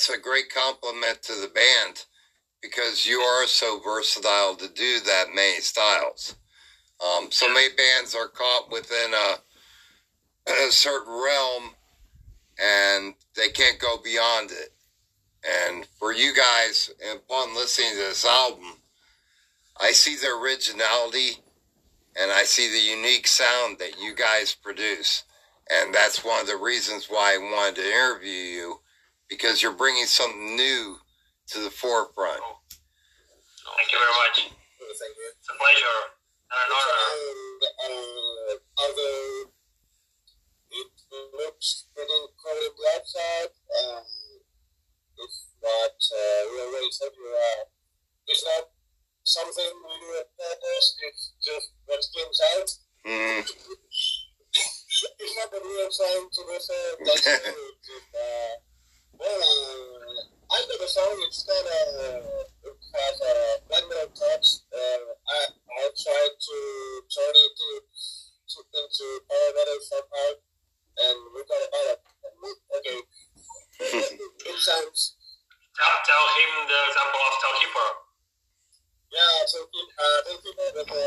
that's 0.08 0.20
a 0.20 0.22
great 0.22 0.50
compliment 0.50 1.22
to 1.24 1.34
the 1.34 1.48
band 1.48 2.06
because 2.62 3.06
you 3.06 3.20
are 3.20 3.46
so 3.46 3.80
versatile 3.84 4.56
to 4.56 4.68
do 4.70 5.00
that 5.06 5.26
many 5.34 5.60
styles. 5.60 6.36
Um, 7.04 7.28
so 7.30 7.52
many 7.54 7.74
bands 7.76 8.16
are 8.16 8.28
caught 8.28 8.72
within 8.72 9.14
a, 9.14 10.52
a 10.52 10.72
certain 10.72 11.14
realm 11.14 11.72
and 12.60 13.14
they 13.36 13.50
can't 13.50 13.80
go 13.80 13.98
beyond 14.04 14.52
it. 14.52 14.74
And 15.68 15.86
for 16.00 16.14
you 16.14 16.34
guys, 16.34 16.90
upon 17.14 17.56
listening 17.56 17.92
to 17.92 17.98
this 17.98 18.26
album, 18.26 18.74
I 19.80 19.92
see 19.92 20.16
the 20.16 20.30
originality 20.30 21.44
and 22.20 22.32
I 22.32 22.44
see 22.44 22.70
the 22.70 22.98
unique 22.98 23.28
sound 23.28 23.78
that 23.80 24.00
you 24.02 24.16
guys 24.16 24.56
produce. 24.56 25.24
And 25.70 25.94
that's 25.94 26.24
one 26.24 26.42
of 26.42 26.48
the 26.48 26.58
reasons 26.58 27.08
why 27.10 27.36
I 27.36 27.38
wanted 27.38 27.76
to 27.76 27.92
interview 27.92 28.32
you 28.32 28.80
because 29.29 29.62
you're 29.62 29.75
bringing 29.75 30.05
something 30.05 30.55
new 30.55 30.98
to 31.48 31.60
the 31.60 31.69
forefront. 31.69 32.39
no, 32.39 33.72
Thank 33.77 33.91
you 33.91 34.00
very 34.00 34.15
much. 34.27 34.38
Thank 34.79 35.13
you. 35.15 35.31
It's 35.36 35.50
a 35.50 35.55
pleasure 35.55 36.00
and 36.48 36.57
an 36.63 36.72
honor. 36.72 37.07
And 37.88 37.93
uh, 37.93 38.55
although 38.81 39.51
it 40.72 40.91
looks 41.43 41.88
pretty 41.96 42.19
cool 42.39 42.55
on 42.55 42.74
the 42.75 42.88
outside, 42.96 43.51
um, 43.84 44.03
it's 45.17 45.39
not, 45.63 45.96
uh, 45.96 46.41
we 46.51 46.55
already 46.62 46.91
said 46.91 47.12
you 47.15 47.27
uh, 47.27 47.63
it's 48.27 48.43
not 48.43 48.69
something 49.24 49.72
we 49.84 49.93
do 50.00 50.10
at 50.19 50.29
purpose, 50.38 50.88
it's 51.07 51.24
just 51.43 51.72
what 51.86 52.01
comes 52.15 52.39
out. 52.55 52.69
Mm, 53.07 53.41
it's 55.20 55.35
not 55.35 55.51
that 55.51 55.63
we 55.63 55.74
are 55.83 55.92
trying 55.92 56.27
to 56.27 56.42
do 56.48 56.57
so, 56.59 56.79
that's 57.05 57.27
it. 57.27 57.42
It's, 57.44 57.90
uh, 58.16 58.53
well, 58.59 58.76
uh, 59.20 60.20
I 60.48 60.58
got 60.64 60.86
a 60.86 60.90
song, 60.90 61.16
it's 61.27 61.44
kind 61.44 61.68
of, 61.68 62.24
it 62.66 62.77
has 62.94 63.18
a 63.20 63.34
black 63.68 63.86
metal 63.90 64.10
touch. 64.16 64.48
Uh, 64.72 65.03
I, 65.27 65.40
I 65.53 65.84
tried 65.94 66.34
to 66.38 66.58
turn 67.10 67.36
it 67.36 67.51
to, 67.58 67.70
to, 67.84 68.58
into 68.64 69.06
power 69.27 69.51
metal 69.53 69.80
somehow, 69.84 70.30
and 71.03 71.18
we 71.34 71.40
got 71.46 71.66
a 71.66 71.70
ballad. 71.74 72.00
Okay. 72.77 73.00
it 74.50 74.58
sounds, 74.58 75.18
Tell, 75.77 75.94
tell 76.10 76.25
him 76.42 76.51
the 76.66 76.80
example 76.90 77.22
of 77.22 77.34
Telkeeper. 77.38 77.90
yeah, 79.14 79.46
so 79.46 79.62
uh, 79.62 80.20
thank 80.25 80.42
you 80.42 80.53
for 80.58 80.70
the 80.74 80.86
uh, 80.90 81.06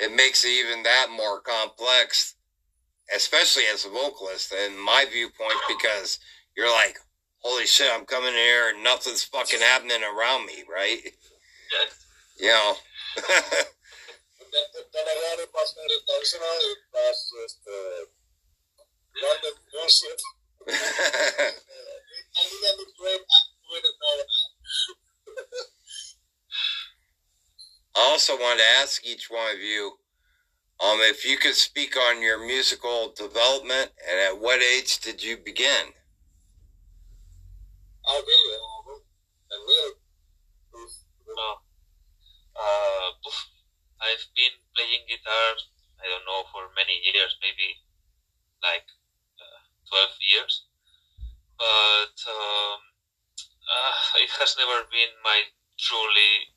it 0.00 0.14
makes 0.14 0.44
it 0.44 0.48
even 0.48 0.82
that 0.82 1.08
more 1.14 1.40
complex, 1.40 2.34
especially 3.14 3.64
as 3.72 3.84
a 3.84 3.90
vocalist, 3.90 4.52
in 4.52 4.78
my 4.78 5.04
viewpoint, 5.10 5.60
because 5.68 6.18
you're 6.56 6.72
like, 6.72 6.98
holy 7.38 7.66
shit, 7.66 7.90
I'm 7.92 8.06
coming 8.06 8.32
here 8.32 8.70
and 8.70 8.82
nothing's 8.82 9.24
fucking 9.24 9.60
happening 9.60 10.02
around 10.02 10.46
me, 10.46 10.64
right? 10.72 11.00
Yes. 11.04 12.06
You 12.38 12.48
know. 12.48 12.76
Then, 14.50 14.66
then 14.92 15.06
again, 15.06 15.38
it 15.46 15.50
was 15.54 15.70
not 15.78 15.86
intentional, 15.86 16.58
it 16.58 16.82
was 16.90 17.18
just 17.30 17.62
uh, 17.70 18.02
bullshit. 19.70 20.20
I 20.68 21.52
think 22.34 22.62
I 22.66 22.72
look 22.78 22.92
great, 22.98 23.20
I 23.20 23.66
wouldn't 23.70 23.94
know. 24.00 24.18
I 27.96 28.00
also 28.10 28.34
wanted 28.34 28.58
to 28.58 28.82
ask 28.82 29.04
each 29.04 29.30
one 29.30 29.54
of 29.54 29.60
you 29.60 29.98
um, 30.80 30.98
if 31.02 31.26
you 31.26 31.36
could 31.36 31.54
speak 31.54 31.96
on 31.96 32.22
your 32.22 32.38
musical 32.38 33.12
development 33.16 33.92
and 34.08 34.18
at 34.20 34.40
what 34.40 34.62
age 34.62 34.98
did 35.00 35.22
you 35.22 35.36
begin? 35.36 35.92
I'll 38.06 38.24
be, 38.24 38.32
uh, 38.32 38.96
and 39.50 39.62
really. 39.68 39.94
Uh, 42.60 43.12
oof. 43.28 43.38
I've 44.00 44.24
been 44.36 44.56
playing 44.76 45.04
guitar, 45.08 45.48
I 46.00 46.08
don't 46.08 46.24
know, 46.24 46.48
for 46.48 46.72
many 46.76 46.96
years, 47.04 47.36
maybe 47.44 47.76
like 48.64 48.88
uh, 49.36 49.60
12 49.88 50.10
years. 50.32 50.64
But 51.60 52.16
um, 52.24 52.80
uh, 53.68 53.94
it 54.24 54.32
has 54.40 54.56
never 54.56 54.88
been 54.88 55.12
my 55.24 55.44
truly 55.76 56.56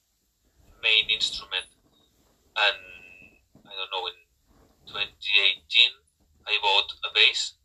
main 0.83 1.09
instrument. 1.09 1.65
And 2.59 2.77
I 3.65 3.71
don't 3.73 3.91
know, 3.95 4.05
in 4.11 4.19
2018, 4.85 5.63
I 6.45 6.59
bought 6.61 6.91
a 7.07 7.09
bass. 7.15 7.55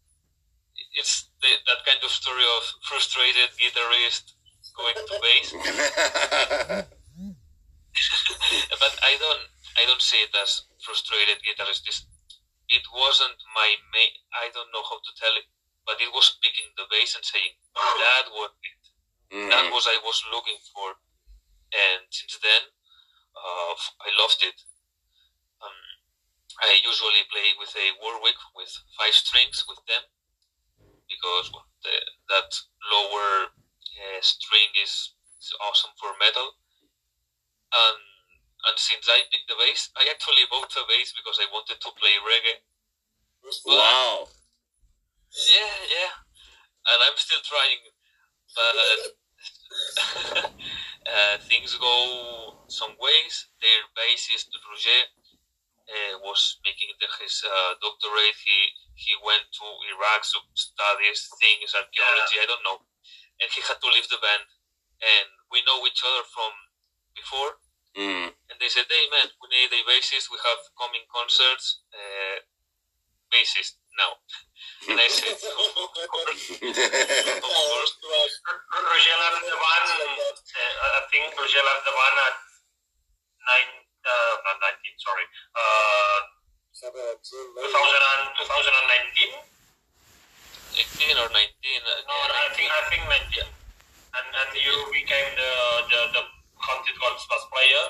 It's 0.95 1.29
the, 1.43 1.51
that 1.67 1.85
kind 1.85 2.01
of 2.01 2.11
story 2.11 2.47
of 2.57 2.63
frustrated 2.87 3.51
guitarist 3.59 4.39
going 4.79 4.95
to 4.95 5.17
bass. 5.21 5.51
but 8.79 8.95
I 9.03 9.13
don't 9.19 9.45
I 9.79 9.87
don't 9.87 10.03
see 10.03 10.23
it 10.23 10.35
as 10.43 10.63
frustrated 10.83 11.43
guitarist. 11.43 11.85
This, 11.85 12.07
it 12.71 12.83
wasn't 12.95 13.39
my 13.55 13.71
main. 13.95 14.15
I 14.35 14.51
don't 14.55 14.71
know 14.75 14.83
how 14.87 14.99
to 14.99 15.13
tell 15.19 15.35
it, 15.35 15.47
but 15.87 16.01
it 16.01 16.11
was 16.15 16.39
picking 16.43 16.71
the 16.79 16.87
bass 16.91 17.15
and 17.15 17.25
saying 17.25 17.55
that 17.75 18.27
was 18.31 18.51
it. 18.63 18.83
Mm. 19.35 19.51
That 19.51 19.67
was 19.71 19.87
I 19.87 19.99
was 20.03 20.19
looking 20.33 20.59
for, 20.73 20.97
and 21.75 22.07
since 22.11 22.39
then, 22.41 22.63
uh, 23.39 23.75
I 24.03 24.11
loved 24.19 24.43
it. 24.43 24.59
Um, 25.63 25.79
I 26.61 26.75
usually 26.83 27.25
play 27.31 27.55
with 27.59 27.71
a 27.77 27.95
Warwick 28.03 28.39
with 28.55 28.71
five 28.99 29.15
strings 29.15 29.65
with 29.69 29.79
them 29.87 30.03
because 31.07 31.51
well, 31.55 31.67
the, 31.83 31.95
that 32.29 32.51
lower 32.91 33.55
uh, 33.55 34.21
string 34.21 34.71
is, 34.83 35.15
is 35.39 35.55
awesome 35.63 35.95
for 35.97 36.13
metal. 36.19 36.59
And 37.73 38.03
and 38.67 38.77
since 38.77 39.07
I 39.07 39.23
picked 39.31 39.47
the 39.47 39.55
bass, 39.55 39.91
I 39.95 40.11
actually 40.11 40.43
bought 40.51 40.75
a 40.75 40.83
bass 40.91 41.15
because 41.15 41.39
I 41.39 41.47
wanted 41.55 41.79
to 41.79 41.91
play 41.95 42.19
reggae. 42.19 42.59
Wow. 43.65 44.27
Yeah, 45.31 45.79
yeah. 45.95 46.13
And 46.91 46.99
I'm 47.07 47.17
still 47.17 47.39
trying, 47.47 47.79
but 48.57 48.75
uh, 51.09 51.37
things 51.41 51.75
go 51.81 52.61
some 52.69 52.93
ways. 53.01 53.49
Their 53.65 53.83
bassist 53.97 54.53
Roger 54.53 55.03
uh, 55.89 56.15
was 56.21 56.61
making 56.65 56.93
the, 57.01 57.09
his 57.25 57.41
uh, 57.45 57.73
doctorate. 57.81 58.37
He 58.37 58.59
he 58.93 59.13
went 59.25 59.49
to 59.57 59.67
Iraq 59.95 60.21
to 60.37 60.39
study 60.53 61.09
things, 61.41 61.73
archaeology. 61.73 62.37
I 62.43 62.47
don't 62.49 62.65
know, 62.65 62.85
and 63.41 63.49
he 63.49 63.65
had 63.65 63.81
to 63.81 63.89
leave 63.89 64.09
the 64.13 64.21
band. 64.21 64.45
And 64.99 65.29
we 65.49 65.63
know 65.65 65.81
each 65.87 66.03
other 66.05 66.27
from 66.29 66.53
before. 67.15 67.63
Mm. 67.97 68.35
And 68.53 68.57
they 68.61 68.69
said, 68.69 68.85
"Hey 68.91 69.09
man, 69.09 69.33
we 69.41 69.49
need 69.49 69.73
a 69.73 69.83
bassist. 69.89 70.29
We 70.29 70.39
have 70.45 70.61
coming 70.77 71.09
concerts. 71.09 71.83
Uh, 71.91 72.45
bassist 73.33 73.81
now." 73.99 74.13
And 74.89 74.97
I 74.99 75.09
said, 75.17 75.35
"Of 75.35 75.75
course, 75.75 75.99
of 75.99 77.43
course." 77.43 78.35
Roger 78.79 79.17
left. 79.21 79.43
Uh, 79.43 80.99
I 80.99 81.03
think 81.11 81.35
Roger 81.39 81.63
left 81.67 81.83
the 81.85 81.93
band 81.93 82.17
at 82.27 82.35
nine, 83.49 83.71
uh, 84.07 84.35
not 84.47 84.57
19, 84.63 84.97
sorry, 85.03 85.27
uh, 85.59 86.19
2000 86.79 86.95
and, 86.95 88.25
2019. 88.39 89.43
18 90.79 91.19
or 91.19 91.29
19. 91.29 91.35
Uh, 91.35 91.91
No, 92.07 92.15
I 92.31 92.49
think 92.55 92.69
I 92.71 92.83
think 92.91 93.03
19. 93.09 93.43
And 93.43 94.27
and 94.31 94.51
you 94.57 94.75
became 94.95 95.29
the 95.37 95.53
the, 95.91 96.01
the 96.15 96.23
Haunted 96.57 96.97
Gods 97.03 97.27
bass 97.29 97.45
player 97.53 97.85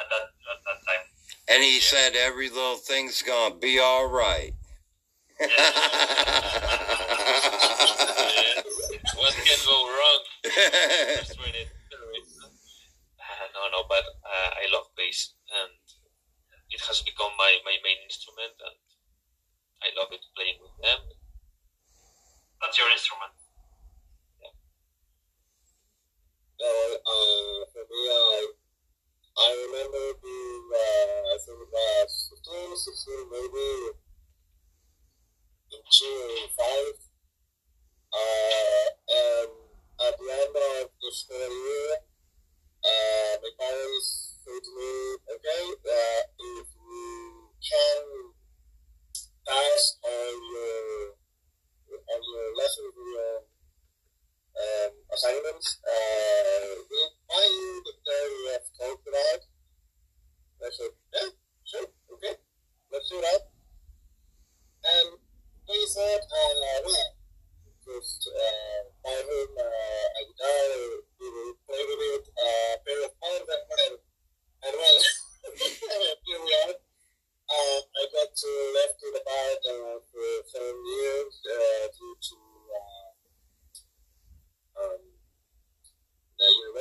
at 0.00 0.06
that 0.08 0.26
at 0.52 0.58
that 0.66 0.78
time. 0.88 1.04
and 1.48 1.60
he 1.62 1.80
said 1.80 2.16
every 2.16 2.48
little 2.48 2.76
thing's 2.80 3.22
gonna 3.22 3.54
be 3.54 3.78
all 3.78 4.06
right. 4.08 4.54
Yeah. 5.42 5.48
What 9.18 9.34
can 9.34 9.58
go 9.66 9.76
wrong? 9.90 10.22
Uh, 13.22 13.46
no, 13.54 13.62
no, 13.74 13.82
but 13.88 14.04
uh, 14.22 14.50
I 14.54 14.70
love 14.70 14.86
bass, 14.96 15.34
and 15.50 15.74
it 16.70 16.80
has 16.86 17.02
become 17.02 17.32
my, 17.38 17.58
my 17.64 17.74
main 17.82 17.98
instrument, 18.06 18.54
and 18.54 18.78
I 19.82 19.90
love 19.98 20.12
it 20.14 20.22
playing 20.38 20.62
with 20.62 20.74
them. 20.78 21.00
That's 22.62 22.78
your 22.78 22.90
instrument. 22.94 23.34
Well, 26.62 26.92
uh, 27.02 27.58
for 27.74 27.82
me, 27.82 28.02
I, 28.06 28.46
I 29.34 29.48
remember 29.66 30.04
being, 30.22 30.66
uh, 30.70 31.34
I 31.34 31.36
think 31.42 31.58
it 31.58 32.10
15, 32.30 32.78
16, 32.78 33.26
maybe 33.34 34.01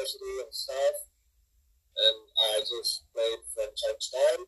university 0.02 0.34
and 0.42 0.54
stuff, 0.54 0.98
and 1.94 2.18
I 2.54 2.60
just 2.62 3.06
played 3.14 3.42
from 3.54 3.70
time 3.70 4.00
to 4.00 4.10
time. 4.10 4.46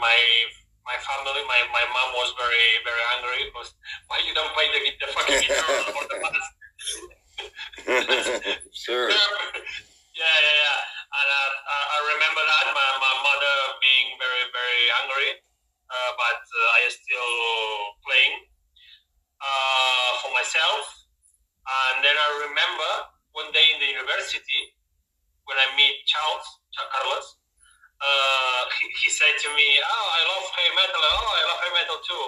My 0.00 0.16
my 0.88 0.96
family, 1.04 1.44
my, 1.46 1.60
my 1.70 1.84
mom 1.92 2.10
was 2.16 2.32
very 2.40 2.66
very 2.82 3.04
angry 3.20 3.46
because 3.52 3.70
why 4.08 4.18
you 4.24 4.32
don't 4.34 4.50
play 4.56 4.66
the, 4.72 4.80
the 4.98 5.08
fucking 5.12 5.40
guitar 5.44 5.70
or 5.94 6.04
the 6.08 6.18
bass? 6.24 6.46
sure. 8.84 9.08
yeah, 10.20 10.36
yeah, 10.40 10.56
yeah. 10.64 10.80
And 11.10 11.28
uh, 11.28 11.52
I 11.68 11.78
I 11.94 11.98
remember 12.16 12.42
that 12.42 12.66
my, 12.72 12.88
my 12.98 13.14
mother 13.22 13.56
being 13.84 14.16
very 14.16 14.44
very 14.50 14.82
angry, 15.04 15.30
uh, 15.92 16.10
but 16.16 16.40
uh, 16.40 16.76
I 16.76 16.88
still 16.88 17.32
playing 18.02 18.34
uh, 19.40 20.10
for 20.24 20.30
myself. 20.32 20.84
And 21.60 22.02
then 22.02 22.16
I 22.16 22.28
remember 22.50 22.90
one 23.36 23.52
day 23.52 23.62
in 23.74 23.78
the 23.78 23.90
university 23.94 24.74
when 25.44 25.58
I 25.60 25.66
meet 25.76 26.02
Charles, 26.06 26.46
Charles 26.72 26.90
Carlos, 26.94 27.26
uh, 28.00 28.60
he, 28.80 28.84
he 29.04 29.08
said 29.12 29.34
to 29.44 29.48
me, 29.52 29.68
"Oh, 29.84 30.06
I 30.16 30.20
love 30.24 30.44
heavy 30.56 30.72
metal. 30.76 31.02
Oh, 31.04 31.28
I 31.36 31.42
love 31.52 31.58
heavy 31.60 31.76
metal 31.76 31.98
too." 32.00 32.24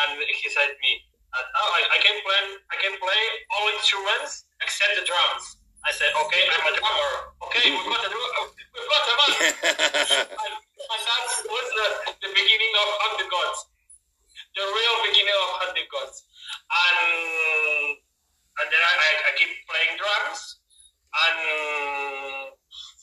And 0.00 0.16
he 0.24 0.46
said 0.48 0.72
to 0.72 0.78
me, 0.80 0.92
"Oh, 1.36 1.70
I, 1.76 1.80
I 1.92 1.98
can 2.00 2.16
play. 2.24 2.42
I 2.72 2.76
can 2.80 2.94
play 2.96 3.22
all 3.52 3.66
instruments 3.76 4.48
except 4.64 4.96
the 4.96 5.04
drums." 5.04 5.60
I 5.84 5.92
said, 5.92 6.12
"Okay, 6.24 6.42
I'm 6.48 6.64
a 6.64 6.72
drummer. 6.72 7.12
Okay, 7.48 7.68
we've 7.68 7.88
got 7.88 8.04
a. 8.04 8.10
We've 8.10 8.88
got 8.88 9.04
a 9.04 9.14
man." 9.20 9.32
and, 10.40 10.54
and 10.92 11.00
that 11.04 11.24
was 11.48 11.66
the, 11.76 11.86
the 12.24 12.30
beginning 12.32 12.72
of 12.80 12.86
Haunted 13.04 13.28
Gods, 13.28 13.60
the 14.56 14.64
real 14.64 14.96
beginning 15.04 15.36
of 15.36 15.48
Haunted 15.60 15.88
Gods. 15.92 16.16
And 16.70 18.00
and 18.60 18.66
then 18.68 18.82
I, 18.84 18.92
I, 18.92 19.10
I 19.28 19.30
keep 19.40 19.52
playing 19.64 19.96
drums 19.96 20.60
and 21.10 21.38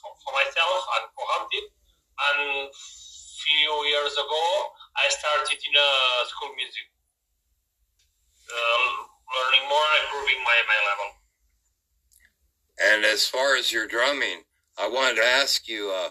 for, 0.01 0.11
for 0.21 0.31
myself 0.37 0.79
and 0.97 1.03
for 1.17 1.25
hunting. 1.33 1.67
And 2.17 2.73
few 2.73 3.73
years 3.85 4.13
ago, 4.13 4.45
I 4.97 5.05
started 5.09 5.53
in 5.53 5.73
a 5.77 5.89
school 6.27 6.49
music, 6.57 6.89
uh, 8.49 8.89
learning 9.29 9.69
more, 9.69 9.89
improving 10.03 10.41
my, 10.43 10.57
my 10.65 10.79
level. 10.89 11.09
And 12.77 13.05
as 13.05 13.27
far 13.27 13.55
as 13.55 13.71
your 13.71 13.87
drumming, 13.87 14.43
I 14.77 14.89
wanted 14.89 15.21
to 15.21 15.25
ask 15.25 15.67
you, 15.67 15.93
uh, 15.93 16.09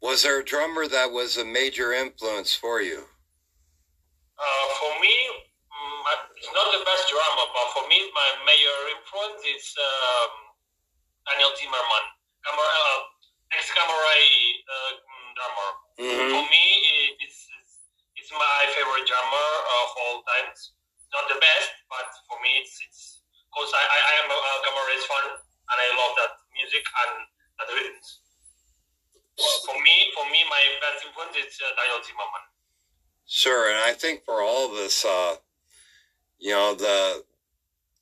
was 0.00 0.22
there 0.24 0.40
a 0.40 0.44
drummer 0.44 0.88
that 0.88 1.12
was 1.12 1.36
a 1.36 1.44
major 1.44 1.92
influence 1.92 2.54
for 2.54 2.80
you? 2.80 3.04
Uh, 4.40 4.66
for 4.80 4.92
me, 5.00 5.16
mm, 5.68 6.00
it's 6.36 6.48
not 6.56 6.72
the 6.72 6.84
best 6.84 7.04
drummer, 7.12 7.46
but 7.52 7.68
for 7.76 7.84
me, 7.88 8.00
my 8.16 8.28
major 8.48 8.78
influence 8.96 9.44
is 9.44 9.76
um, 9.76 10.32
Daniel 11.28 11.52
Zimmermann, 11.60 12.06
Camera, 12.44 12.64
uh, 12.64 13.00
ex-Gamma 13.52 13.92
Ray 13.92 14.24
uh, 14.64 14.92
drummer. 15.40 15.70
Mm-hmm. 15.96 16.30
For 16.36 16.44
me, 16.52 16.66
it's, 17.24 17.48
it's, 17.48 17.72
it's 18.20 18.32
my 18.36 18.60
favorite 18.76 19.08
drummer 19.08 19.48
of 19.80 19.88
all 20.04 20.16
times. 20.28 20.76
Not 21.16 21.26
the 21.32 21.40
best, 21.40 21.72
but 21.88 22.06
for 22.28 22.38
me, 22.44 22.62
it's 22.62 22.78
it's 22.86 23.18
because 23.50 23.72
I, 23.74 23.82
I, 23.82 23.98
I 23.98 24.12
am 24.22 24.28
a, 24.30 24.38
a 24.38 24.52
Gamma 24.62 24.82
Ray's 24.86 25.06
fan 25.10 25.26
and 25.32 25.76
I 25.80 25.88
love 25.98 26.14
that 26.22 26.32
music 26.54 26.84
and 26.86 27.12
that 27.58 27.68
rhythms. 27.74 28.22
For 29.66 29.74
me, 29.74 29.96
for 30.14 30.24
me, 30.30 30.44
my 30.46 30.62
best 30.78 31.02
influence 31.02 31.34
is 31.34 31.58
uh, 31.58 31.74
Daniel 31.74 32.04
Zimmermann. 32.04 32.46
Sure, 33.26 33.70
and 33.70 33.78
I 33.78 33.92
think 33.92 34.24
for 34.24 34.42
all 34.42 34.70
of 34.70 34.78
us, 34.78 35.04
uh, 35.04 35.36
you 36.38 36.50
know, 36.50 36.74
the 36.74 37.24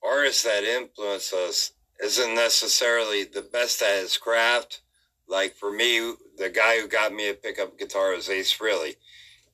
artist 0.02 0.44
that 0.44 0.64
influences 0.64 1.32
us 1.32 1.72
isn't 2.02 2.34
necessarily 2.34 3.24
the 3.24 3.42
best 3.42 3.82
at 3.82 4.02
his 4.02 4.16
craft. 4.16 4.82
Like 5.28 5.56
for 5.56 5.72
me, 5.72 6.14
the 6.36 6.50
guy 6.50 6.80
who 6.80 6.88
got 6.88 7.12
me 7.12 7.28
a 7.28 7.34
pickup 7.34 7.78
guitar 7.78 8.14
was 8.14 8.28
Ace 8.28 8.56
Frehley. 8.56 8.96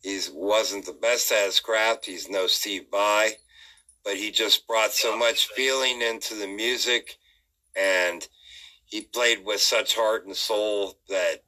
He 0.03 0.21
wasn't 0.33 0.87
the 0.87 0.93
best 0.93 1.33
at 1.33 1.47
his 1.47 1.61
craft. 1.61 2.07
He's 2.07 2.29
no 2.29 2.47
Steve 2.47 2.87
Vai, 2.91 3.33
but 4.05 4.17
he 4.17 4.31
just 4.31 4.67
brought 4.67 4.93
so 4.93 5.17
much 5.17 5.49
feeling 5.49 6.03
into 6.03 6.35
the 6.35 6.47
music, 6.47 7.17
and 7.75 8.29
he 8.85 9.01
played 9.01 9.45
with 9.45 9.61
such 9.61 9.97
heart 9.97 10.27
and 10.27 10.37
soul 10.37 10.99
that 11.09 11.43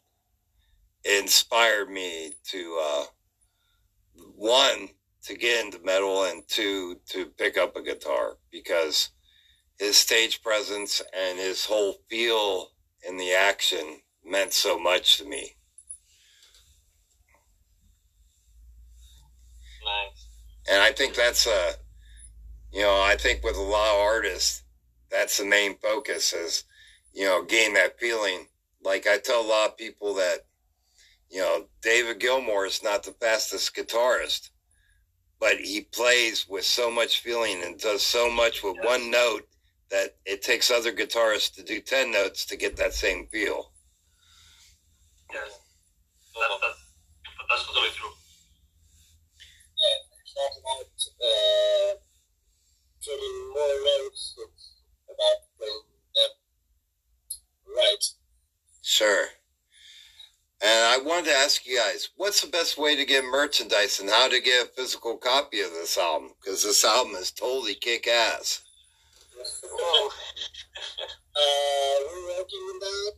inspired 1.04 1.90
me 1.90 2.32
to. 2.48 2.80
Uh, 2.82 3.04
one 4.36 4.88
to 5.24 5.34
get 5.34 5.64
into 5.64 5.84
metal 5.84 6.24
and 6.24 6.46
two 6.48 7.00
to 7.06 7.26
pick 7.26 7.58
up 7.58 7.76
a 7.76 7.82
guitar 7.82 8.36
because 8.50 9.10
his 9.78 9.96
stage 9.96 10.42
presence 10.42 11.02
and 11.16 11.38
his 11.38 11.64
whole 11.64 11.96
feel 12.08 12.70
in 13.06 13.16
the 13.16 13.32
action 13.32 14.00
meant 14.26 14.52
so 14.52 14.78
much 14.78 15.18
to 15.18 15.24
me. 15.24 15.56
Nice. 19.84 20.28
And 20.70 20.82
I 20.82 20.92
think 20.92 21.14
that's 21.14 21.46
a, 21.46 21.72
you 22.72 22.82
know, 22.82 23.02
I 23.02 23.16
think 23.16 23.44
with 23.44 23.56
a 23.56 23.60
lot 23.60 23.94
of 23.94 24.00
artists, 24.00 24.62
that's 25.10 25.38
the 25.38 25.44
main 25.44 25.78
focus 25.78 26.32
is, 26.32 26.64
you 27.12 27.24
know, 27.24 27.44
gain 27.44 27.74
that 27.74 27.98
feeling. 28.00 28.48
Like 28.82 29.06
I 29.06 29.18
tell 29.18 29.40
a 29.40 29.48
lot 29.48 29.70
of 29.70 29.76
people 29.78 30.14
that 30.14 30.40
you 31.30 31.40
know, 31.40 31.66
David 31.82 32.20
Gilmour 32.20 32.66
is 32.66 32.82
not 32.82 33.02
the 33.02 33.12
fastest 33.12 33.74
guitarist, 33.74 34.50
but 35.40 35.56
he 35.56 35.82
plays 35.82 36.46
with 36.48 36.64
so 36.64 36.90
much 36.90 37.20
feeling 37.20 37.62
and 37.62 37.78
does 37.78 38.02
so 38.02 38.30
much 38.30 38.62
with 38.62 38.76
one 38.82 39.10
note 39.10 39.46
that 39.90 40.16
it 40.24 40.42
takes 40.42 40.70
other 40.70 40.92
guitarists 40.92 41.54
to 41.54 41.62
do 41.62 41.80
10 41.80 42.12
notes 42.12 42.44
to 42.46 42.56
get 42.56 42.76
that 42.76 42.94
same 42.94 43.26
feel. 43.26 43.72
Yes, 45.32 45.60
that, 46.34 46.48
that's, 46.62 46.80
that's 47.48 47.66
totally 47.66 47.90
true. 47.94 48.14
Yeah, 49.76 49.98
talk 50.34 50.54
about 50.60 50.92
uh, 51.20 51.94
getting 53.04 53.36
more 53.54 53.76
notes, 53.84 54.34
about 55.04 55.38
playing 55.58 55.86
them 56.14 56.32
right. 57.76 58.04
Sure. 58.82 59.26
And 60.62 60.70
I 60.70 60.98
wanted 61.04 61.26
to 61.26 61.36
ask 61.36 61.66
you 61.66 61.76
guys, 61.76 62.08
what's 62.16 62.40
the 62.40 62.48
best 62.48 62.78
way 62.78 62.96
to 62.96 63.04
get 63.04 63.24
merchandise 63.24 64.00
and 64.00 64.08
how 64.08 64.28
to 64.28 64.40
get 64.40 64.64
a 64.64 64.68
physical 64.68 65.18
copy 65.18 65.60
of 65.60 65.70
this 65.72 65.98
album? 65.98 66.30
Because 66.40 66.62
this 66.62 66.82
album 66.84 67.14
is 67.16 67.30
totally 67.30 67.74
kick 67.74 68.08
ass. 68.08 68.62
uh, 69.36 70.08
we're 71.36 72.26
working 72.38 72.58
on 72.58 72.78
that. 72.80 73.12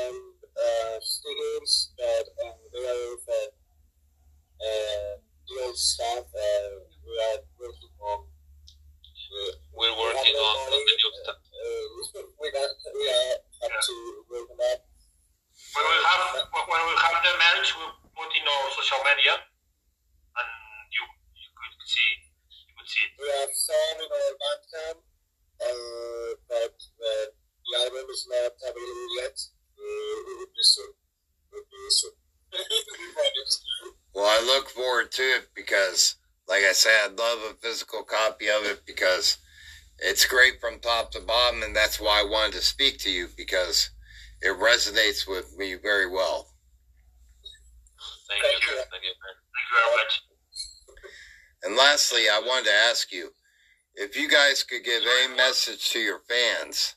And 0.00 0.18
uh, 0.56 0.96
stickers, 1.00 1.92
but 1.98 2.26
um, 2.46 2.56
they 2.72 2.84
are 2.84 3.14
uh, 4.60 5.16
the 5.48 5.54
old 5.64 5.76
stuff. 5.76 6.26
Uh, 6.30 6.70
we 7.04 7.12
are 7.28 7.40
working 7.58 7.94
on. 8.00 8.20
We're 9.72 9.94
working 9.94 10.34
on, 10.34 10.54
on 10.58 10.70
the 10.74 10.80
new 10.82 11.10
stuff. 11.22 11.38
Uh, 11.38 12.22
we 12.40 12.46
got 12.50 12.70
we 12.92 13.04
are 13.08 13.38
have 13.62 13.72
Yeah. 13.72 13.86
to 13.88 13.94
work 14.30 14.50
on 14.50 14.58
that. 14.58 14.80
When 15.74 15.84
we 15.86 15.96
have 16.02 16.24
when 16.50 16.82
we 16.88 16.94
have 16.98 17.18
the 17.22 17.32
merch, 17.38 17.68
we 17.78 17.84
put 18.16 18.30
in 18.34 18.44
our 18.48 18.66
social 18.74 19.00
media, 19.06 19.34
and 19.38 20.50
you 20.90 21.04
you 21.38 21.50
could 21.54 21.74
see 21.86 22.10
you 22.66 22.72
could 22.74 22.88
see 22.90 23.04
it. 23.06 23.12
We 23.20 23.26
have 23.38 23.52
some 23.54 23.96
in 24.02 24.08
our 24.10 24.32
Bandcamp, 24.40 24.98
uh, 25.62 26.30
but 26.50 26.74
uh, 26.74 27.26
the 27.30 27.72
album 27.86 28.06
is 28.10 28.22
not 28.26 28.52
available 28.66 29.10
yet. 29.22 29.36
Uh, 29.78 30.16
it 30.30 30.34
would 30.42 30.52
be 30.58 30.64
soon. 30.64 30.90
It 30.90 31.54
would 31.54 31.68
be 31.70 31.80
soon. 31.94 32.14
we 32.50 33.06
promise. 33.14 33.54
Well, 34.20 34.28
I 34.28 34.44
look 34.44 34.68
forward 34.68 35.10
to 35.12 35.22
it 35.22 35.48
because, 35.56 36.16
like 36.46 36.62
I 36.68 36.72
said, 36.72 36.92
I'd 37.06 37.18
love 37.18 37.38
a 37.38 37.54
physical 37.54 38.02
copy 38.02 38.48
of 38.50 38.66
it 38.66 38.82
because 38.86 39.38
it's 39.98 40.26
great 40.26 40.60
from 40.60 40.78
top 40.78 41.10
to 41.12 41.20
bottom, 41.20 41.62
and 41.62 41.74
that's 41.74 41.98
why 41.98 42.20
I 42.20 42.30
wanted 42.30 42.52
to 42.52 42.60
speak 42.60 42.98
to 42.98 43.10
you 43.10 43.28
because 43.34 43.88
it 44.42 44.54
resonates 44.60 45.26
with 45.26 45.56
me 45.56 45.74
very 45.82 46.06
well. 46.06 46.48
Thank, 48.28 48.42
Thank 48.42 48.62
you. 48.62 48.72
you. 48.72 48.82
Thank 48.90 49.04
you. 49.04 49.14
Thank 49.24 49.68
you 49.70 49.76
very 49.80 49.96
much. 49.96 50.22
And 51.62 51.76
lastly, 51.76 52.24
I 52.30 52.42
wanted 52.46 52.66
to 52.66 52.74
ask 52.74 53.10
you 53.10 53.30
if 53.94 54.18
you 54.18 54.28
guys 54.28 54.62
could 54.64 54.84
give 54.84 55.02
a 55.02 55.34
message 55.34 55.88
to 55.92 55.98
your 55.98 56.20
fans, 56.28 56.94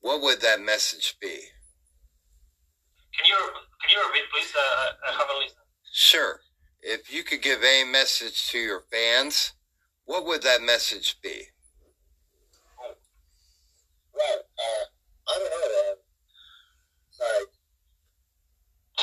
what 0.00 0.22
would 0.22 0.40
that 0.40 0.62
message 0.62 1.18
be? 1.20 1.36
Can 3.14 3.26
you 3.26 3.36
can 3.82 3.90
you 3.90 4.02
repeat, 4.08 4.24
please? 4.32 4.54
Uh, 4.56 4.92
I 5.06 5.12
haven't 5.12 5.38
listened. 5.38 5.60
Sure. 5.92 6.40
If 6.86 7.10
you 7.10 7.26
could 7.26 7.42
give 7.42 7.66
a 7.66 7.82
message 7.82 8.46
to 8.54 8.62
your 8.62 8.86
fans, 8.94 9.58
what 10.06 10.22
would 10.22 10.46
that 10.46 10.62
message 10.62 11.18
be? 11.18 11.50
Well, 14.14 14.38
uh, 14.38 14.84
I 15.26 15.34
don't 15.34 15.50
know. 15.50 15.66
Uh, 15.66 15.98
like, 17.26 17.50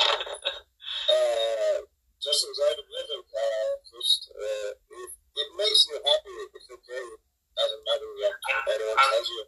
uh, 0.00 1.78
just 2.24 2.40
enjoy 2.48 2.72
the 2.72 2.88
music. 2.88 3.20
Uh, 3.36 3.72
just, 3.92 4.32
uh, 4.32 4.70
it, 4.80 5.10
it 5.44 5.48
makes 5.60 5.84
you 5.92 6.00
happy. 6.08 6.36
It's 6.56 6.72
okay. 6.72 7.04
Doesn't 7.52 7.84
matter 7.84 8.08
what 8.16 8.32
anyone 8.64 8.96
tells 8.96 9.28
you. 9.28 9.44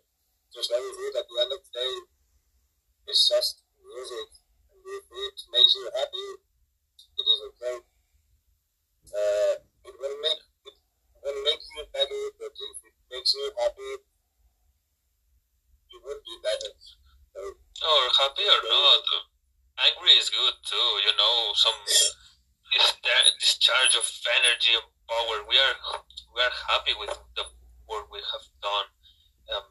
Just 0.52 0.68
know 0.68 0.76
it 0.76 1.16
at 1.16 1.24
the 1.24 1.36
end 1.40 1.52
of 1.56 1.60
the 1.64 1.72
day, 1.72 1.94
it's 3.08 3.32
just 3.32 3.64
music. 3.80 4.28
And 4.68 4.80
if 4.84 5.04
it 5.08 5.36
makes 5.56 5.72
you 5.72 5.88
happy, 5.96 6.28
it 7.16 7.24
is 7.24 7.40
okay. 7.56 7.95
It 9.16 9.94
will 9.98 10.16
make 10.20 10.42
it 10.66 10.76
will 11.24 11.42
make 11.44 11.60
you 11.76 11.84
better, 11.92 12.22
but 12.38 12.52
it 12.52 12.94
makes 13.10 13.34
you 13.34 13.52
happy, 13.58 14.04
you 15.90 15.98
would 16.04 16.20
be 16.22 16.36
better. 16.42 16.72
So, 17.34 17.40
Or 17.86 18.02
happy 18.22 18.46
or 18.46 18.62
not, 18.64 19.04
angry 19.88 20.14
is 20.16 20.30
good 20.30 20.56
too. 20.64 20.88
You 21.06 21.12
know, 21.16 21.52
some 21.54 21.78
dis- 21.86 22.16
discharge 23.40 23.94
of 23.96 24.06
energy 24.40 24.74
and 24.74 24.86
power. 25.08 25.36
We 25.48 25.56
are 25.58 25.76
we 26.34 26.40
are 26.42 26.56
happy 26.70 26.94
with 26.98 27.12
the 27.36 27.44
work 27.88 28.10
we 28.12 28.20
have 28.20 28.46
done. 28.62 28.86
Um, 29.54 29.66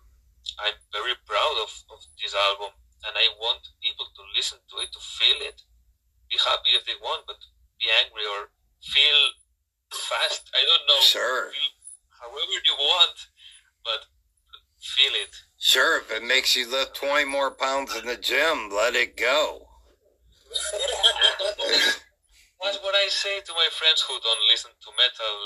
I'm 0.60 0.78
very 0.94 1.16
proud 1.26 1.58
of, 1.64 1.72
of 1.92 2.00
this 2.22 2.36
album, 2.36 2.72
and 3.06 3.14
I 3.18 3.28
want 3.40 3.64
people 3.84 4.08
to 4.08 4.24
listen 4.36 4.60
to 4.72 4.76
it 4.84 4.92
to 4.94 5.02
feel 5.02 5.40
it. 5.42 5.62
Be 6.30 6.38
happy 6.40 6.72
if 6.78 6.86
they 6.86 6.98
want, 7.02 7.26
but 7.28 7.38
Sure. 11.06 11.52
However 12.20 12.58
you 12.66 12.76
want, 12.80 13.18
but 13.84 14.10
feel 14.82 15.14
it. 15.22 15.30
Sure, 15.60 16.02
if 16.02 16.12
it 16.12 16.24
makes 16.24 16.56
you 16.56 16.70
lift 16.70 16.96
20 16.96 17.26
more 17.26 17.52
pounds 17.52 17.96
in 17.96 18.08
the 18.08 18.18
gym, 18.18 18.70
let 18.74 18.96
it 18.96 19.16
go. 19.16 19.68
That's 22.64 22.82
what 22.82 22.96
I 22.96 23.06
say 23.10 23.42
to 23.46 23.54
my 23.54 23.70
friends 23.78 24.02
who 24.02 24.18
don't 24.18 24.46
listen 24.50 24.72
to 24.74 24.90
metal 24.98 25.38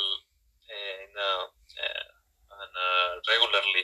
uh, 0.64 1.04
in, 1.04 1.12
uh, 1.20 1.46
uh, 2.56 3.12
regularly. 3.28 3.84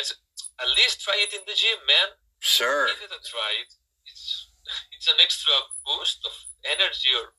It's, 0.00 0.16
at 0.60 0.68
least 0.72 1.04
try 1.04 1.20
it 1.20 1.34
in 1.36 1.44
the 1.44 1.52
gym, 1.52 1.78
man. 1.84 2.16
Sure. 2.40 2.88
Give 2.88 3.04
it 3.04 3.12
a 3.12 3.20
try. 3.28 3.52
It's, 4.06 4.48
it's 4.96 5.08
an 5.08 5.20
extra 5.20 5.52
boost 5.84 6.24
of 6.24 6.32
energy 6.64 7.12
or 7.12 7.36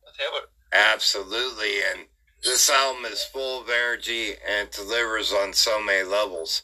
whatever. 0.00 0.48
Absolutely. 0.72 1.82
And 1.92 2.08
this 2.46 2.70
album 2.70 3.04
is 3.06 3.24
full 3.24 3.60
of 3.60 3.68
energy 3.68 4.30
and 4.48 4.70
delivers 4.70 5.32
on 5.32 5.52
so 5.52 5.82
many 5.82 6.08
levels. 6.08 6.62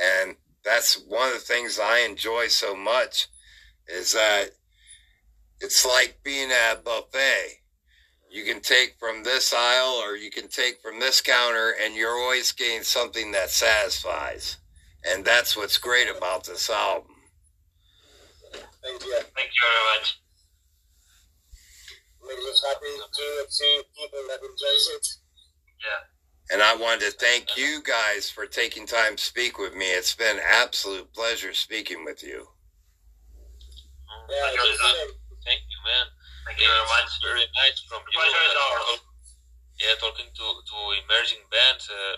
And 0.00 0.36
that's 0.64 0.94
one 1.06 1.28
of 1.28 1.34
the 1.34 1.40
things 1.40 1.78
I 1.78 2.00
enjoy 2.00 2.48
so 2.48 2.74
much 2.74 3.28
is 3.86 4.12
that 4.12 4.50
it's 5.60 5.86
like 5.86 6.18
being 6.24 6.50
at 6.50 6.78
a 6.78 6.82
buffet. 6.82 7.60
You 8.30 8.44
can 8.44 8.60
take 8.60 8.96
from 8.98 9.22
this 9.22 9.54
aisle 9.56 10.02
or 10.04 10.16
you 10.16 10.30
can 10.30 10.48
take 10.48 10.82
from 10.82 10.98
this 10.98 11.20
counter 11.20 11.74
and 11.80 11.94
you're 11.94 12.18
always 12.18 12.50
getting 12.50 12.82
something 12.82 13.30
that 13.32 13.50
satisfies. 13.50 14.56
And 15.04 15.24
that's 15.24 15.56
what's 15.56 15.78
great 15.78 16.08
about 16.08 16.44
this 16.44 16.68
album. 16.68 17.12
Thank 18.52 19.04
you. 19.04 19.12
Thank 19.12 19.48
you 19.48 19.62
very 19.62 19.98
much. 19.98 20.20
Makes 22.26 22.46
us 22.50 22.64
happy 22.66 22.94
to 22.96 23.24
see 23.52 23.82
people 23.96 24.22
that 24.28 24.40
enjoys 24.40 24.86
it. 24.96 25.06
Yeah. 25.80 26.00
And 26.52 26.62
I 26.62 26.76
wanted 26.76 27.00
to 27.04 27.10
thank 27.12 27.56
you 27.56 27.82
guys 27.84 28.28
for 28.30 28.46
taking 28.46 28.86
time 28.86 29.16
to 29.16 29.22
speak 29.22 29.58
with 29.58 29.74
me. 29.74 29.86
It's 29.92 30.14
been 30.14 30.36
an 30.36 30.42
absolute 30.44 31.12
pleasure 31.12 31.52
speaking 31.52 32.04
with 32.04 32.22
you. 32.22 32.48
Yeah, 34.28 34.36
Thank 34.40 34.56
you, 34.56 34.64
it's 34.64 34.80
the 34.80 34.88
Zach. 34.88 34.96
same. 34.96 35.12
Thank 35.44 35.62
you, 35.68 35.80
man. 35.84 36.06
Thank 36.48 36.60
you 36.60 36.68
very 36.68 36.88
much. 36.88 37.10
Very 37.24 37.46
nice 37.56 37.80
from 37.88 38.00
you. 38.08 38.16
pleasure 38.16 38.44
is 38.44 38.56
uh, 38.56 38.64
ours. 38.76 39.00
yeah, 39.80 39.94
talking 40.00 40.28
to, 40.32 40.46
to 40.68 40.76
emerging 41.04 41.44
bands, 41.52 41.88
uh, 41.88 42.16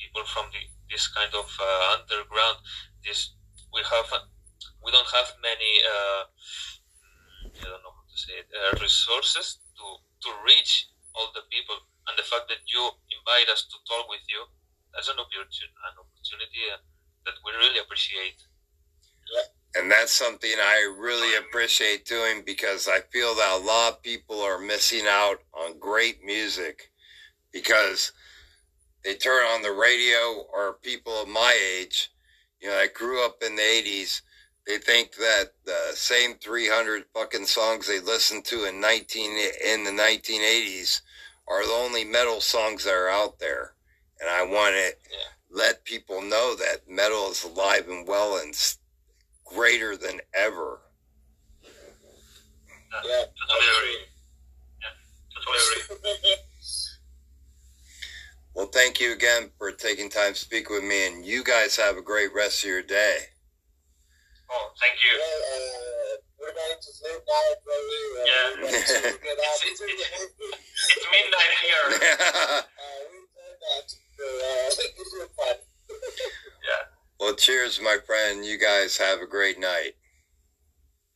people 0.00 0.24
from 0.28 0.48
the, 0.52 0.60
this 0.92 1.08
kind 1.08 1.32
of 1.32 1.48
uh, 1.60 1.96
underground. 1.96 2.60
This 3.04 3.36
we 3.72 3.80
have, 3.84 4.08
uh, 4.12 4.24
we 4.84 4.92
don't 4.92 5.08
have 5.12 5.32
many. 5.40 5.72
Uh, 5.84 6.22
I 7.56 7.64
don't 7.64 7.80
know 7.84 7.92
how 7.92 7.95
to 7.95 7.95
say. 8.16 8.40
Uh, 8.50 8.76
resources 8.80 9.58
to 9.76 9.86
to 10.24 10.30
reach 10.44 10.88
all 11.14 11.28
the 11.34 11.44
people, 11.52 11.76
and 12.08 12.16
the 12.18 12.26
fact 12.26 12.48
that 12.48 12.64
you 12.66 12.82
invite 13.12 13.48
us 13.52 13.64
to 13.68 13.76
talk 13.84 14.08
with 14.08 14.24
you, 14.28 14.42
that's 14.92 15.08
an 15.08 15.20
opportunity, 15.20 15.68
an 15.68 15.96
opportunity 16.00 16.62
uh, 16.72 16.80
that 17.24 17.36
we 17.44 17.52
really 17.56 17.80
appreciate. 17.80 18.40
And 19.76 19.90
that's 19.90 20.12
something 20.12 20.50
I 20.56 20.96
really 20.98 21.36
appreciate 21.36 22.06
doing 22.06 22.42
because 22.46 22.88
I 22.88 23.00
feel 23.12 23.34
that 23.34 23.60
a 23.60 23.64
lot 23.64 23.92
of 23.92 24.02
people 24.02 24.40
are 24.40 24.58
missing 24.58 25.04
out 25.06 25.42
on 25.52 25.78
great 25.78 26.24
music 26.24 26.90
because 27.52 28.12
they 29.04 29.14
turn 29.14 29.44
on 29.44 29.62
the 29.62 29.72
radio 29.72 30.46
or 30.52 30.78
people 30.82 31.12
of 31.12 31.28
my 31.28 31.56
age, 31.78 32.10
you 32.60 32.68
know, 32.68 32.74
I 32.74 32.88
grew 32.92 33.24
up 33.24 33.42
in 33.44 33.54
the 33.56 33.62
80s, 33.62 34.22
they 34.66 34.78
think 34.78 35.14
that 35.16 35.52
the 35.64 35.92
same 35.94 36.34
300 36.34 37.04
fucking 37.14 37.46
songs 37.46 37.86
they 37.86 38.00
listened 38.00 38.44
to 38.46 38.64
in 38.64 38.80
19 38.80 39.38
in 39.64 39.84
the 39.84 39.92
1980s 39.92 41.02
are 41.48 41.64
the 41.66 41.72
only 41.72 42.04
metal 42.04 42.40
songs 42.40 42.84
that 42.84 42.94
are 42.94 43.08
out 43.08 43.38
there. 43.38 43.74
And 44.20 44.28
I 44.28 44.42
want 44.42 44.74
to 44.74 44.96
Yeah. 45.10 45.18
let 45.50 45.84
people 45.84 46.20
know 46.22 46.56
that 46.56 46.88
metal 46.88 47.30
is 47.30 47.44
alive 47.44 47.88
and 47.88 48.06
well 48.08 48.36
and 48.38 48.54
greater 49.44 49.96
than 49.96 50.20
ever. 50.34 50.80
Yeah. 53.04 53.26
Totally. 53.48 54.08
Yeah. 54.82 56.36
Well, 58.54 58.66
thank 58.66 59.00
you 59.00 59.12
again 59.12 59.52
for 59.58 59.70
taking 59.70 60.08
time 60.08 60.32
to 60.34 60.38
speak 60.40 60.70
with 60.70 60.82
me, 60.82 61.06
and 61.06 61.24
you 61.26 61.44
guys 61.44 61.76
have 61.76 61.96
a 61.96 62.02
great 62.02 62.32
rest 62.34 62.64
of 62.64 62.70
your 62.70 62.82
day. 62.82 63.18
Oh, 64.50 64.70
thank 64.80 64.94
you. 65.02 65.12
Well, 65.18 65.40
uh, 65.52 66.16
we're 66.38 66.54
going 66.54 66.78
to 66.80 66.90
sleep 66.92 67.20
now, 67.26 67.46
probably. 67.64 68.02
Uh, 68.14 68.24
Yeah. 68.26 68.46
We're 68.54 68.70
going 68.70 68.84
to 68.86 69.18
get 69.26 69.38
out 69.42 69.58
It's- 69.66 69.80
it's- 69.80 70.30
It's 70.96 71.06
midnight 71.10 71.54
here. 71.62 71.86
Uh, 71.86 72.62
we 73.10 73.18
that. 73.60 73.86
So, 73.90 74.24
uh, 74.24 74.84
it 74.84 74.94
was 74.98 75.28
fun. 75.36 75.56
Yeah. 76.64 76.82
well, 77.20 77.34
cheers, 77.34 77.80
my 77.82 77.98
friend. 78.06 78.44
You 78.44 78.58
guys 78.58 78.96
have 78.98 79.20
a 79.20 79.26
great 79.26 79.58
night. 79.58 79.92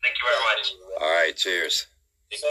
Thank 0.03 0.16
you 0.16 0.25
very 0.27 0.43
much. 0.57 0.75
All 1.03 1.12
right, 1.12 1.37
cheers. 1.37 1.87
So, 2.33 2.49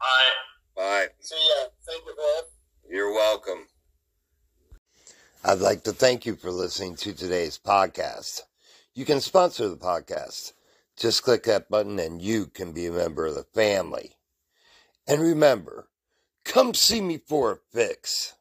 bye. 0.00 0.76
Bye. 0.76 1.08
see 1.20 1.34
ya. 1.36 1.68
Thank 1.86 2.04
you, 2.06 2.14
Bob. 2.16 2.44
You're 2.88 3.12
welcome. 3.12 3.66
I'd 5.44 5.58
like 5.58 5.82
to 5.84 5.92
thank 5.92 6.24
you 6.26 6.36
for 6.36 6.50
listening 6.50 6.96
to 6.96 7.12
today's 7.14 7.58
podcast. 7.58 8.42
You 8.94 9.06
can 9.06 9.20
sponsor 9.22 9.68
the 9.68 9.76
podcast. 9.76 10.52
Just 10.98 11.22
click 11.22 11.44
that 11.44 11.70
button 11.70 11.98
and 11.98 12.20
you 12.20 12.46
can 12.46 12.72
be 12.72 12.86
a 12.86 12.92
member 12.92 13.26
of 13.26 13.34
the 13.34 13.44
family. 13.54 14.18
And 15.06 15.22
remember, 15.22 15.88
come 16.44 16.74
see 16.74 17.00
me 17.00 17.16
for 17.16 17.52
a 17.52 17.58
fix. 17.72 18.34